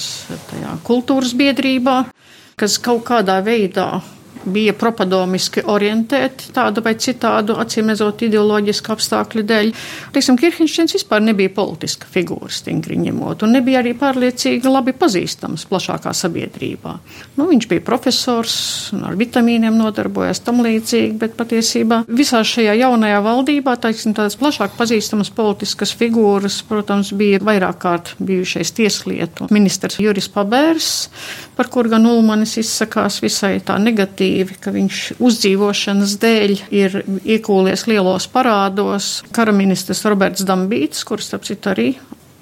kultūras 0.89 1.37
biedrībā, 1.37 2.01
kas 2.57 2.81
kaut 2.81 3.05
kādā 3.07 3.37
veidā 3.45 3.99
bija 4.45 4.73
propadomiski 4.77 5.63
orientēti 5.67 6.53
tādu 6.55 6.83
vai 6.85 6.95
citādu, 6.99 7.57
acīmredzot, 7.59 8.23
ideoloģisku 8.27 8.93
apstākļu 8.95 9.43
dēļ. 9.49 9.71
Teiksim, 10.15 10.37
Kirchensteins 10.39 10.95
vispār 10.95 11.23
nebija 11.23 11.51
politiska 11.55 12.09
figūra, 12.11 12.51
stingri 12.53 12.97
ņemot, 13.01 13.43
un 13.45 13.55
nebija 13.57 13.81
arī 13.83 13.95
pārliecīgi 13.99 14.71
labi 14.71 14.93
pazīstams 14.97 15.65
plašākā 15.69 16.13
sabiedrībā. 16.15 16.95
Nu, 17.39 17.49
viņš 17.49 17.69
bija 17.71 17.85
profesors, 17.85 18.55
ar 18.95 19.17
vitamīniem 19.19 19.75
nodarbojās 19.79 20.43
tam 20.45 20.63
līdzīgi, 20.65 21.17
bet 21.19 21.37
patiesībā 21.39 22.03
visā 22.07 22.41
šajā 22.45 22.77
jaunajā 22.81 23.21
valdībā, 23.25 23.75
teiksim, 23.83 24.15
tādas 24.17 24.37
plašāk 24.39 24.77
pazīstamas 24.79 25.31
politiskas 25.35 25.93
figūras, 25.99 26.61
protams, 26.69 27.13
bija 27.17 27.41
vairāk 27.43 27.81
kārt 27.83 28.13
bijušais 28.23 28.73
tieslietu 28.77 29.49
ministrs 29.53 29.99
Juris 30.01 30.29
Pabērs, 30.31 31.09
par 31.59 31.67
kur 31.67 31.89
gan 31.91 32.07
Ulmanis 32.07 32.53
izsakās 32.61 33.17
visai 33.19 33.57
tā 33.67 33.75
negatīvi 33.83 34.55
ka 34.63 34.71
viņš 34.71 34.99
uzdzīvošanas 35.19 36.13
dēļ 36.21 36.53
ir 36.71 36.95
iekūlies 37.35 37.83
lielos 37.91 38.29
parādos. 38.31 39.09
Karaministrs 39.35 40.05
Roberts 40.07 40.47
Dambīts, 40.47 41.03
kurš, 41.03 41.27
starp 41.27 41.49
citu, 41.49 41.73
arī 41.73 41.89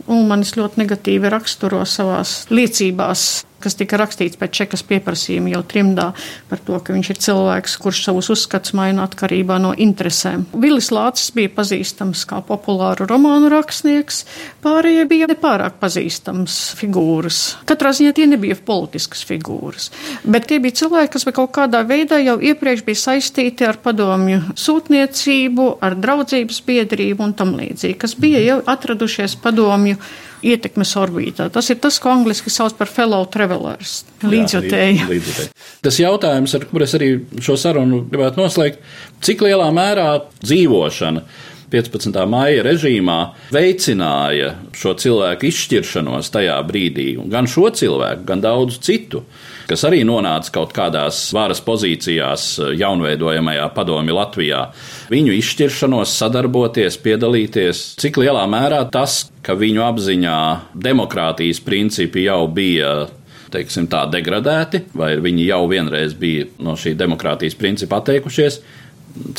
Ulmanis 0.05 0.53
ļoti 0.53 0.83
negatīvi 0.83 1.33
raksturo 1.33 1.81
savās 1.89 2.43
liecībās 2.53 3.25
kas 3.63 3.77
tika 3.77 3.97
rakstīts 3.99 4.37
pēc 4.39 4.53
čekas 4.61 4.83
pieprasījuma 4.87 5.51
jau 5.55 5.63
trimdā 5.67 6.11
par 6.49 6.61
to, 6.63 6.77
ka 6.79 6.95
viņš 6.95 7.11
ir 7.13 7.21
cilvēks, 7.25 7.77
kurš 7.81 8.03
savus 8.07 8.29
uzskats 8.33 8.75
maina 8.77 9.05
atkarībā 9.07 9.57
no 9.61 9.73
interesēm. 9.73 10.45
Vilis 10.57 10.89
Lācis 10.93 11.31
bija 11.35 11.51
pazīstams 11.55 12.25
kā 12.29 12.41
populāru 12.45 13.07
romānu 13.09 13.51
rakstnieks, 13.53 14.23
pārējie 14.65 15.07
bija 15.09 15.29
nepārāk 15.31 15.79
pazīstams 15.81 16.59
figūras. 16.79 17.41
Katrā 17.69 17.93
ziņā 17.97 18.13
tie 18.17 18.29
nebija 18.29 18.59
politiskas 18.67 19.23
figūras, 19.27 19.89
bet 20.25 20.49
tie 20.51 20.61
bija 20.63 20.83
cilvēki, 20.83 21.13
kas 21.17 21.27
kaut 21.33 21.53
kādā 21.57 21.83
veidā 21.87 22.21
jau 22.23 22.37
iepriekš 22.41 22.85
bija 22.87 23.03
saistīti 23.07 23.67
ar 23.67 23.81
padomju 23.83 24.55
sūtniecību, 24.57 25.67
ar 25.83 25.97
draudzības 25.99 26.61
biedrību 26.67 27.27
un 27.27 27.35
tam 27.37 27.55
līdzīgi, 27.59 27.97
kas 28.01 28.15
bija 28.19 28.41
jau 28.45 28.61
atradušies 28.73 29.37
padomju 29.43 29.97
ietekmes 30.45 30.93
orbītā. 30.99 31.49
Tas 31.53 31.69
ir 31.73 31.79
tas, 31.81 31.97
ko 32.01 32.11
angliski 32.13 32.51
sauc 32.53 32.75
par 32.77 32.89
fellow 32.91 33.25
travelers, 33.31 34.03
līdzjutēji. 34.23 35.03
Līdz, 35.09 35.41
tas 35.85 35.99
jautājums, 36.01 36.55
ar 36.57 36.67
kur 36.69 36.85
es 36.85 36.95
arī 36.97 37.11
šo 37.43 37.57
sarunu 37.59 38.03
gribētu 38.11 38.41
noslēgt, 38.41 38.81
cik 39.25 39.45
lielā 39.47 39.69
mērā 39.75 40.09
dzīvošana 40.43 41.25
15. 41.71 42.15
maija 42.31 42.63
režīmā 42.63 43.17
veicināja 43.51 44.53
šo 44.77 44.93
cilvēku 45.01 45.49
izšķiršanos 45.49 46.31
tajā 46.31 46.55
brīdī, 46.67 47.09
gan 47.31 47.49
šo 47.51 47.67
cilvēku, 47.75 48.23
gan 48.29 48.43
daudzu 48.43 48.79
citu, 48.87 49.23
kas 49.67 49.83
arī 49.87 50.01
nonāca 50.07 50.53
kaut 50.55 50.73
kādās 50.75 51.19
varas 51.35 51.61
pozīcijās 51.63 52.47
jaunveidojamajā 52.79 53.67
padomi 53.75 54.15
Latvijā. 54.15 54.63
Viņu 55.11 55.35
izšķiršanos, 55.37 56.15
sadarboties, 56.21 56.99
piedalīties, 57.03 57.83
cik 58.01 58.21
lielā 58.23 58.45
mērā 58.49 58.81
tas, 58.93 59.25
ka 59.45 59.57
viņu 59.59 59.83
apziņā 59.87 60.39
demokrātijas 60.87 61.61
principi 61.63 62.27
jau 62.27 62.45
bija 62.51 63.07
teiksim, 63.51 63.87
tā 63.91 64.05
degradēti, 64.11 64.83
vai 64.97 65.13
viņi 65.23 65.47
jau 65.47 65.61
vienreiz 65.71 66.15
bija 66.19 66.47
no 66.63 66.75
šī 66.79 66.95
demokrātijas 66.99 67.55
principa 67.59 68.01
atteikušies, 68.01 68.59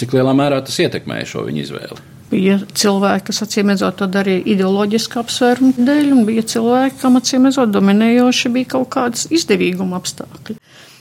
cik 0.00 0.16
lielā 0.16 0.32
mērā 0.36 0.62
tas 0.64 0.78
ietekmēja 0.84 1.28
šo 1.28 1.44
viņu 1.48 1.66
izvēli. 1.66 2.17
Bija 2.28 2.58
cilvēki, 2.76 3.30
kas 3.30 3.42
acīm 3.46 3.72
redzot 3.72 3.96
to 4.00 4.08
darīja 4.12 4.44
ideoloģiski 4.52 5.20
apsvērumu 5.22 5.86
dēļ, 5.88 6.10
un 6.12 6.26
bija 6.28 6.44
cilvēki, 6.52 7.00
kam 7.00 7.16
acīm 7.20 7.48
redzot 7.48 7.72
dominējoši 7.72 8.52
bija 8.52 8.72
kaut 8.76 8.90
kādas 8.92 9.30
izdevīguma 9.32 9.96
apstākļi. 10.00 10.58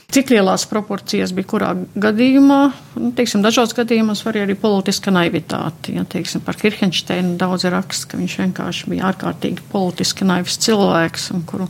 Cik 0.08 0.30
lielās 0.32 0.62
proporcijās 0.64 1.34
bija 1.36 1.44
kurā 1.50 1.74
gadījumā, 2.00 2.60
nu, 2.96 3.10
teiksim, 3.16 3.42
dažos 3.44 3.74
gadījumos 3.76 4.22
var 4.24 4.38
arī 4.40 4.54
politiska 4.56 5.12
naivitāte. 5.12 5.92
Ja, 5.98 6.06
teiksim, 6.08 6.40
par 6.46 6.56
Kirchensteinu 6.56 7.34
daudz 7.36 7.66
raksta, 7.68 8.14
ka 8.14 8.20
viņš 8.22 8.38
vienkārši 8.40 8.88
bija 8.88 9.10
ārkārtīgi 9.10 9.66
politiski 9.68 10.24
naivs 10.24 10.56
cilvēks, 10.64 11.28
un 11.36 11.44
kuru 11.50 11.68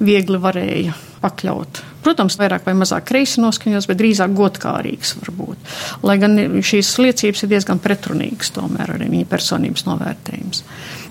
viegli 0.00 0.40
varēja 0.40 0.96
pakļaut. 1.20 1.82
Protams, 2.00 2.38
vairāk 2.40 2.64
vai 2.64 2.72
mazāk 2.80 3.04
kreisi 3.10 3.42
noskaņots, 3.42 3.88
bet 3.90 3.98
drīzāk 4.00 4.32
godkārīgs 4.36 5.12
varbūt. 5.20 5.72
Lai 6.06 6.16
gan 6.20 6.38
šīs 6.64 6.94
liecības 7.02 7.44
ir 7.44 7.50
diezgan 7.52 7.82
pretrunīgas, 7.84 8.54
tomēr 8.56 8.94
arī 8.94 9.10
viņa 9.12 9.28
personības 9.28 9.84
novērtējums. 9.84 10.62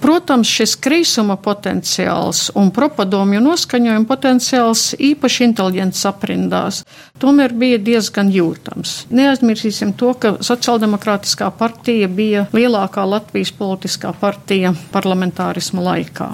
Protams, 0.02 0.50
šis 0.50 0.74
kreisuma 0.82 1.38
potenciāls 1.38 2.48
un 2.58 2.74
propadomju 2.74 3.44
noskaņojuma 3.46 4.10
potenciāls 4.10 4.88
īpaši 4.98 5.46
inteliģents 5.52 6.06
aprindās 6.10 6.82
tomēr 7.22 7.54
bija 7.54 7.78
diezgan 7.84 8.34
jūtams. 8.34 9.04
Neaizmirsīsim 9.14 9.94
to, 10.00 10.16
ka 10.18 10.38
Sociāldemokrātiskā 10.42 11.52
partija 11.60 12.10
bija 12.10 12.48
lielākā 12.56 13.06
Latvijas 13.06 13.54
politiskā 13.54 14.16
partija 14.18 14.74
parlamentārisma 14.94 15.86
laikā. 15.92 16.32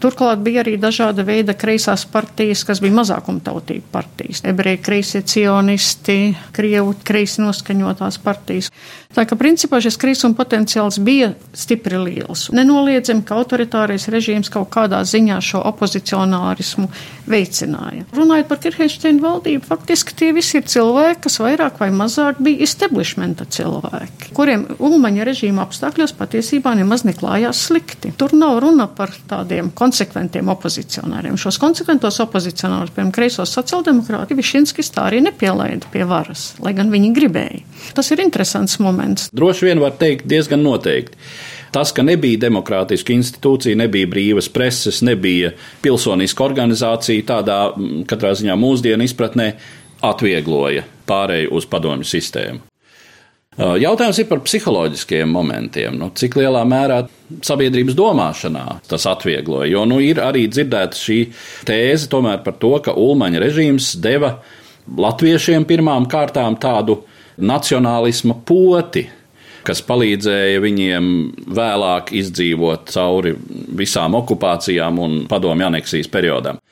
Turklāt 0.00 0.40
bija 0.44 0.64
arī 0.64 0.76
dažāda 0.80 1.24
veida 1.26 1.54
kreisās 1.58 2.06
partijas, 2.08 2.64
kas 2.64 2.80
bija 2.80 2.96
mazākumtautību 3.00 3.92
partijas. 3.92 4.44
Ebreji 4.48 4.80
kreisie 4.84 5.22
cionisti, 5.22 6.34
krievu 6.56 6.94
kreisi 7.04 7.44
noskaņotās 7.44 8.20
partijas. 8.24 8.70
Tā 9.10 9.24
ka 9.26 9.34
principā 9.34 9.80
šis 9.82 9.98
kreisuma 9.98 10.36
potenciāls 10.38 11.00
bija 11.02 11.32
stipri 11.56 11.98
liels. 11.98 12.44
Nenoliedzami, 12.54 13.24
ka 13.26 13.40
autoritārais 13.40 14.06
režīms 14.12 14.52
kaut 14.54 14.68
kādā 14.70 15.00
ziņā 15.02 15.40
šo 15.42 15.64
opozicionārismu 15.72 16.86
veicināja. 17.30 18.04
Runājot 18.14 18.46
par 18.46 18.60
Kirheinsteina 18.62 19.24
valdību, 19.24 19.64
faktiski 19.66 20.14
tie 20.14 20.30
visi 20.36 20.60
ir 20.60 20.68
cilvēki, 20.70 21.24
kas 21.26 21.40
vairāk 21.42 21.80
vai 21.82 21.90
mazāk 21.94 22.38
bija 22.38 22.62
establishmenta 22.66 23.48
cilvēki, 23.50 24.30
kuriem 24.36 24.68
Ulmaņa 24.78 25.26
režīma 25.26 25.66
apstākļos 25.66 26.14
patiesībā 26.18 26.76
nemaz 26.78 27.02
neklājās 27.08 27.66
slikti. 27.66 28.14
Tur 28.14 28.36
nav 28.38 28.60
runa 28.62 28.86
par 28.94 29.10
tādiem 29.30 29.69
konsekventiem 29.76 30.48
opozicionāriem. 30.52 31.38
Šos 31.40 31.58
konsekventos 31.62 32.20
opozicionārus, 32.24 32.92
piemēram, 32.94 33.12
kreisos 33.14 33.54
sociāldemokrāti, 33.56 34.36
Višinskis 34.38 34.92
tā 34.94 35.06
arī 35.10 35.22
nepielaida 35.24 35.88
pie 35.92 36.04
varas, 36.08 36.54
lai 36.62 36.74
gan 36.76 36.92
viņi 36.92 37.12
gribēja. 37.16 37.62
Tas 37.96 38.10
ir 38.14 38.22
interesants 38.24 38.78
moments. 38.82 39.30
Droši 39.34 39.70
vien 39.70 39.82
var 39.82 39.96
teikt 40.00 40.28
diezgan 40.30 40.62
noteikti. 40.64 41.18
Tas, 41.70 41.92
ka 41.94 42.02
nebija 42.02 42.40
demokrātiska 42.48 43.14
institūcija, 43.14 43.78
nebija 43.78 44.08
brīvas 44.10 44.48
preses, 44.50 45.04
nebija 45.06 45.52
pilsoniska 45.84 46.42
organizācija, 46.42 47.26
tādā 47.28 47.60
katrā 48.10 48.34
ziņā 48.34 48.58
mūsdienu 48.58 49.06
izpratnē, 49.06 49.52
atviegloja 50.02 50.82
pārēju 51.06 51.54
uz 51.54 51.68
padomju 51.70 52.08
sistēmu. 52.08 52.69
Jautājums 53.58 54.18
ir 54.22 54.28
par 54.30 54.44
psiholoģiskiem 54.46 55.32
momentiem. 55.34 55.96
Nu, 55.98 56.12
cik 56.14 56.36
lielā 56.38 56.62
mērā 56.70 57.00
sabiedrības 57.42 57.96
domāšanā 57.98 58.64
tas 58.86 59.08
atviegloja? 59.10 59.66
Jo 59.72 59.82
nu, 59.90 59.98
ir 59.98 60.20
arī 60.22 60.44
dzirdēta 60.46 60.94
šī 60.94 61.18
tēze 61.66 62.06
par 62.14 62.54
to, 62.62 62.76
ka 62.78 62.94
Ulmaņa 62.94 63.42
režīms 63.42 63.96
deva 63.98 64.36
latviešiem 64.86 65.66
pirmām 65.66 66.06
kārtām 66.06 66.56
tādu 66.62 67.02
nacionālisma 67.42 68.38
poti, 68.46 69.08
kas 69.66 69.82
palīdzēja 69.82 70.62
viņiem 70.62 71.12
vēlāk 71.50 72.14
izdzīvot 72.16 72.94
cauri 72.94 73.34
visām 73.82 74.14
okupācijām 74.14 75.02
un 75.02 75.22
padomju 75.28 75.66
aneksijas 75.66 76.08
periodam. 76.08 76.62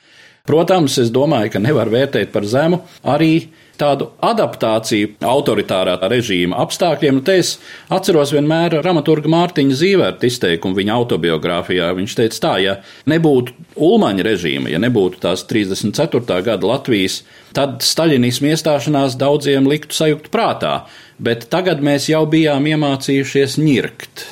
Protams, 0.47 0.95
es 0.97 1.11
domāju, 1.13 1.51
ka 1.53 1.59
nevar 1.61 1.91
vērtēt 1.91 2.31
par 2.31 2.47
zemu 2.47 2.79
arī 3.03 3.49
tādu 3.79 4.09
adaptāciju 4.25 5.15
autoritārā 5.25 5.97
režīma 6.11 6.59
apstākļiem. 6.63 7.23
Te 7.25 7.39
es 7.41 7.55
atceros 7.89 8.33
vienmēr 8.35 8.79
dramaturga 8.83 9.31
Mārtiņa 9.31 9.79
Zīvērta 9.81 10.29
izteikumu 10.29 10.77
viņa 10.77 10.95
autobiogrāfijā. 10.99 11.91
Viņš 11.97 12.17
teica 12.21 12.43
tā, 12.47 12.53
ja 12.63 12.77
nebūtu 13.09 13.55
Ulmaņa 13.79 14.25
režīma, 14.27 14.71
ja 14.73 14.79
nebūtu 14.83 15.21
tās 15.23 15.45
34. 15.49 16.41
gada 16.45 16.73
Latvijas, 16.73 17.21
tad 17.55 17.79
staļinismu 17.85 18.51
iestāšanās 18.53 19.17
daudziem 19.19 19.69
liktu 19.71 19.95
sajukt 19.95 20.29
prātā 20.33 20.81
bet 21.19 21.49
tagad 21.51 21.83
mēs 21.83 22.07
jau 22.09 22.23
bijām 22.29 22.67
iemācījušies 22.71 23.59
ņirkt. 23.61 24.25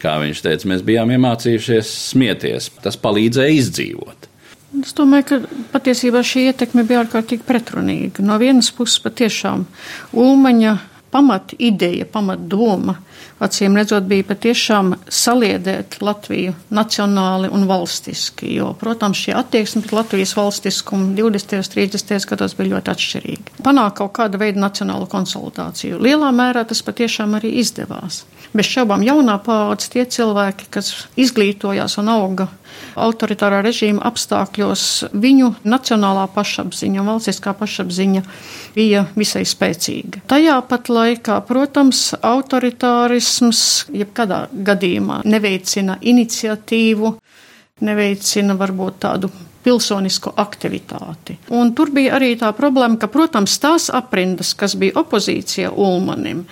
Kā 0.00 0.16
viņš 0.22 0.40
teica, 0.46 0.70
mēs 0.72 0.84
bijām 0.86 1.12
iemācījušies 1.16 1.92
smieties. 2.10 2.70
Tas 2.80 2.96
palīdzēja 3.00 3.56
izdzīvot. 3.60 4.29
Es 4.78 4.94
domāju, 4.94 5.26
ka 5.26 5.38
patiesībā 5.72 6.22
šī 6.22 6.46
ietekme 6.52 6.84
bija 6.86 7.02
ārkārtīgi 7.02 7.42
pretrunīga. 7.46 8.22
No 8.22 8.38
vienas 8.38 8.70
puses, 8.74 9.00
patiešām 9.02 9.66
Ulmaņa 10.14 10.76
pamat 11.10 11.56
ideja, 11.58 12.06
pamat 12.06 12.46
doma 12.46 12.94
acīm 13.42 13.74
redzot, 13.78 14.04
bija 14.06 14.26
patiešām 14.28 14.92
saliedēt 15.10 15.96
Latviju 16.04 16.54
nacionāli 16.76 17.50
un 17.50 17.64
valstiski, 17.68 18.52
jo, 18.58 18.70
protams, 18.78 19.24
šī 19.24 19.34
attieksme 19.40 19.82
pret 19.82 19.96
Latvijas 19.96 20.36
valstiskumu 20.36 21.14
20. 21.18 21.56
un 21.58 21.70
30. 21.74 22.28
gados 22.30 22.56
bija 22.58 22.74
ļoti 22.76 22.94
atšķirīga. 22.94 23.56
Panākt 23.64 23.98
kaut 24.00 24.14
kādu 24.20 24.40
veidu 24.42 24.62
nacionālu 24.62 25.08
konsolidāciju. 25.10 25.98
Lielā 26.04 26.30
mērā 26.36 26.66
tas 26.68 26.84
patiešām 26.86 27.38
arī 27.40 27.56
izdevās. 27.64 28.22
Bez 28.50 28.66
šaubām 28.66 29.04
jaunā 29.06 29.36
paudze 29.44 29.92
tie 29.92 30.02
cilvēki, 30.10 30.66
kas 30.74 30.88
izglītojās 31.20 31.94
un 32.02 32.10
auga 32.10 32.48
autoritārā 32.98 33.60
režīma 33.62 34.02
apstākļos, 34.08 34.84
viņu 35.14 35.52
nacionālā 35.62 36.24
pašapziņa 36.34 37.02
un 37.02 37.10
valstiskā 37.12 37.54
pašapziņa 37.58 38.24
bija 38.74 39.04
visai 39.18 39.44
spēcīga. 39.46 40.24
Tajā 40.30 40.56
pat 40.70 40.90
laikā, 40.90 41.38
protams, 41.46 42.08
autoritārisms 42.18 43.62
jebkadā 43.94 44.46
gadījumā 44.52 45.20
neveicina 45.30 46.00
iniciatīvu, 46.02 47.14
neveicina 47.86 48.58
varbūt 48.58 49.00
tādu 49.06 49.30
pilsonisko 49.64 50.32
aktivitāti. 50.40 51.36
Un 51.56 51.74
tur 51.76 51.92
bija 51.94 52.16
arī 52.18 52.32
tā 52.40 52.50
problēma, 52.56 52.98
ka, 53.00 53.10
protams, 53.12 53.58
tās 53.62 53.88
aprindas, 53.92 54.54
kas 54.58 54.76
bija 54.80 54.96
opozīcija 55.02 55.72
Ulmanim, 55.76 56.44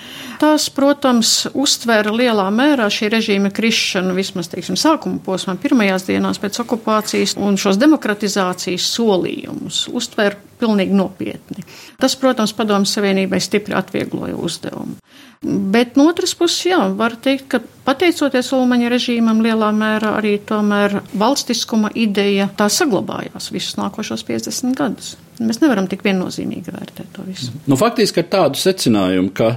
tās, 0.42 0.68
protams, 0.74 1.34
uztvēra 1.54 2.12
lielā 2.14 2.48
mērā 2.54 2.88
šī 2.92 3.12
režīma 3.16 3.52
krišanu, 3.54 4.16
vismaz, 4.18 4.50
teiksim, 4.52 4.78
sākuma 4.80 5.22
posmā, 5.24 5.56
pirmajās 5.60 6.08
dienās 6.10 6.42
pēc 6.42 6.60
okupācijas 6.64 7.36
un 7.40 7.56
šos 7.60 7.80
demokratizācijas 7.80 8.92
solījumus 8.98 9.86
uztvēra 9.92 10.47
pilnīgi 10.60 10.96
nopietni. 10.96 11.64
Tas, 12.00 12.16
protams, 12.18 12.54
Padomju 12.56 12.90
Savienībai 12.90 13.40
stipri 13.42 13.76
atviegloja 13.78 14.36
uzdevumu. 14.36 14.98
Bet 15.42 15.94
no 15.94 16.08
otras 16.10 16.32
puses, 16.34 16.64
jā, 16.66 16.80
var 16.98 17.14
teikt, 17.22 17.44
ka 17.52 17.60
pateicoties 17.86 18.50
Ulmaņa 18.56 18.88
režīmam, 18.90 19.38
lielā 19.44 19.68
mērā 19.70 20.16
arī 20.18 20.34
tomēr 20.42 20.96
valstiskuma 21.18 21.92
ideja 21.94 22.48
tā 22.58 22.66
saglabājās 22.72 23.52
visus 23.54 23.78
nākošos 23.78 24.26
50 24.26 24.74
gadus. 24.78 25.12
Mēs 25.38 25.60
nevaram 25.62 25.86
tik 25.86 26.02
viennozīmīgi 26.02 26.74
vērtēt 26.74 27.12
to 27.14 27.26
visu. 27.28 27.52
Nu, 27.70 27.78
faktiski 27.78 28.24
ar 28.24 28.32
tādu 28.32 28.58
secinājumu, 28.58 29.30
ka 29.30 29.52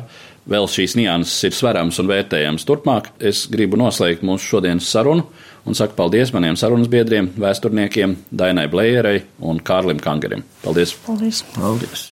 vēl 0.51 0.69
šīs 0.69 0.93
nianses 0.99 1.49
ir 1.49 1.57
sverams 1.57 1.97
un 2.01 2.09
vērtējams 2.13 2.67
turpmāk, 2.69 3.11
es 3.17 3.47
gribu 3.49 3.81
noslēgt 3.81 4.21
mūsu 4.25 4.53
šodienas 4.55 4.89
sarunu 4.93 5.25
un 5.65 5.77
saku 5.77 5.95
paldies 5.97 6.33
maniem 6.33 6.57
sarunas 6.59 6.89
biedriem, 6.91 7.29
vēsturniekiem 7.39 8.17
Dainai 8.31 8.67
Blējerai 8.71 9.21
un 9.39 9.61
Kārlim 9.63 10.01
Kangerim. 10.01 10.45
Paldies! 10.63 10.95
Paldies! 11.05 11.43
Paldies. 11.57 12.09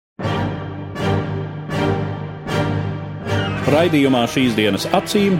Raidījumā 3.74 4.26
šīs 4.30 4.52
dienas 4.54 4.84
acīm 4.94 5.38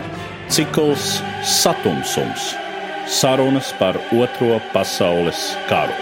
cikls 0.49 1.19
Satumsums- 1.45 2.53
sarunas 3.19 3.71
par 3.79 3.99
Otro 4.11 4.59
pasaules 4.73 5.53
karu. 5.69 5.93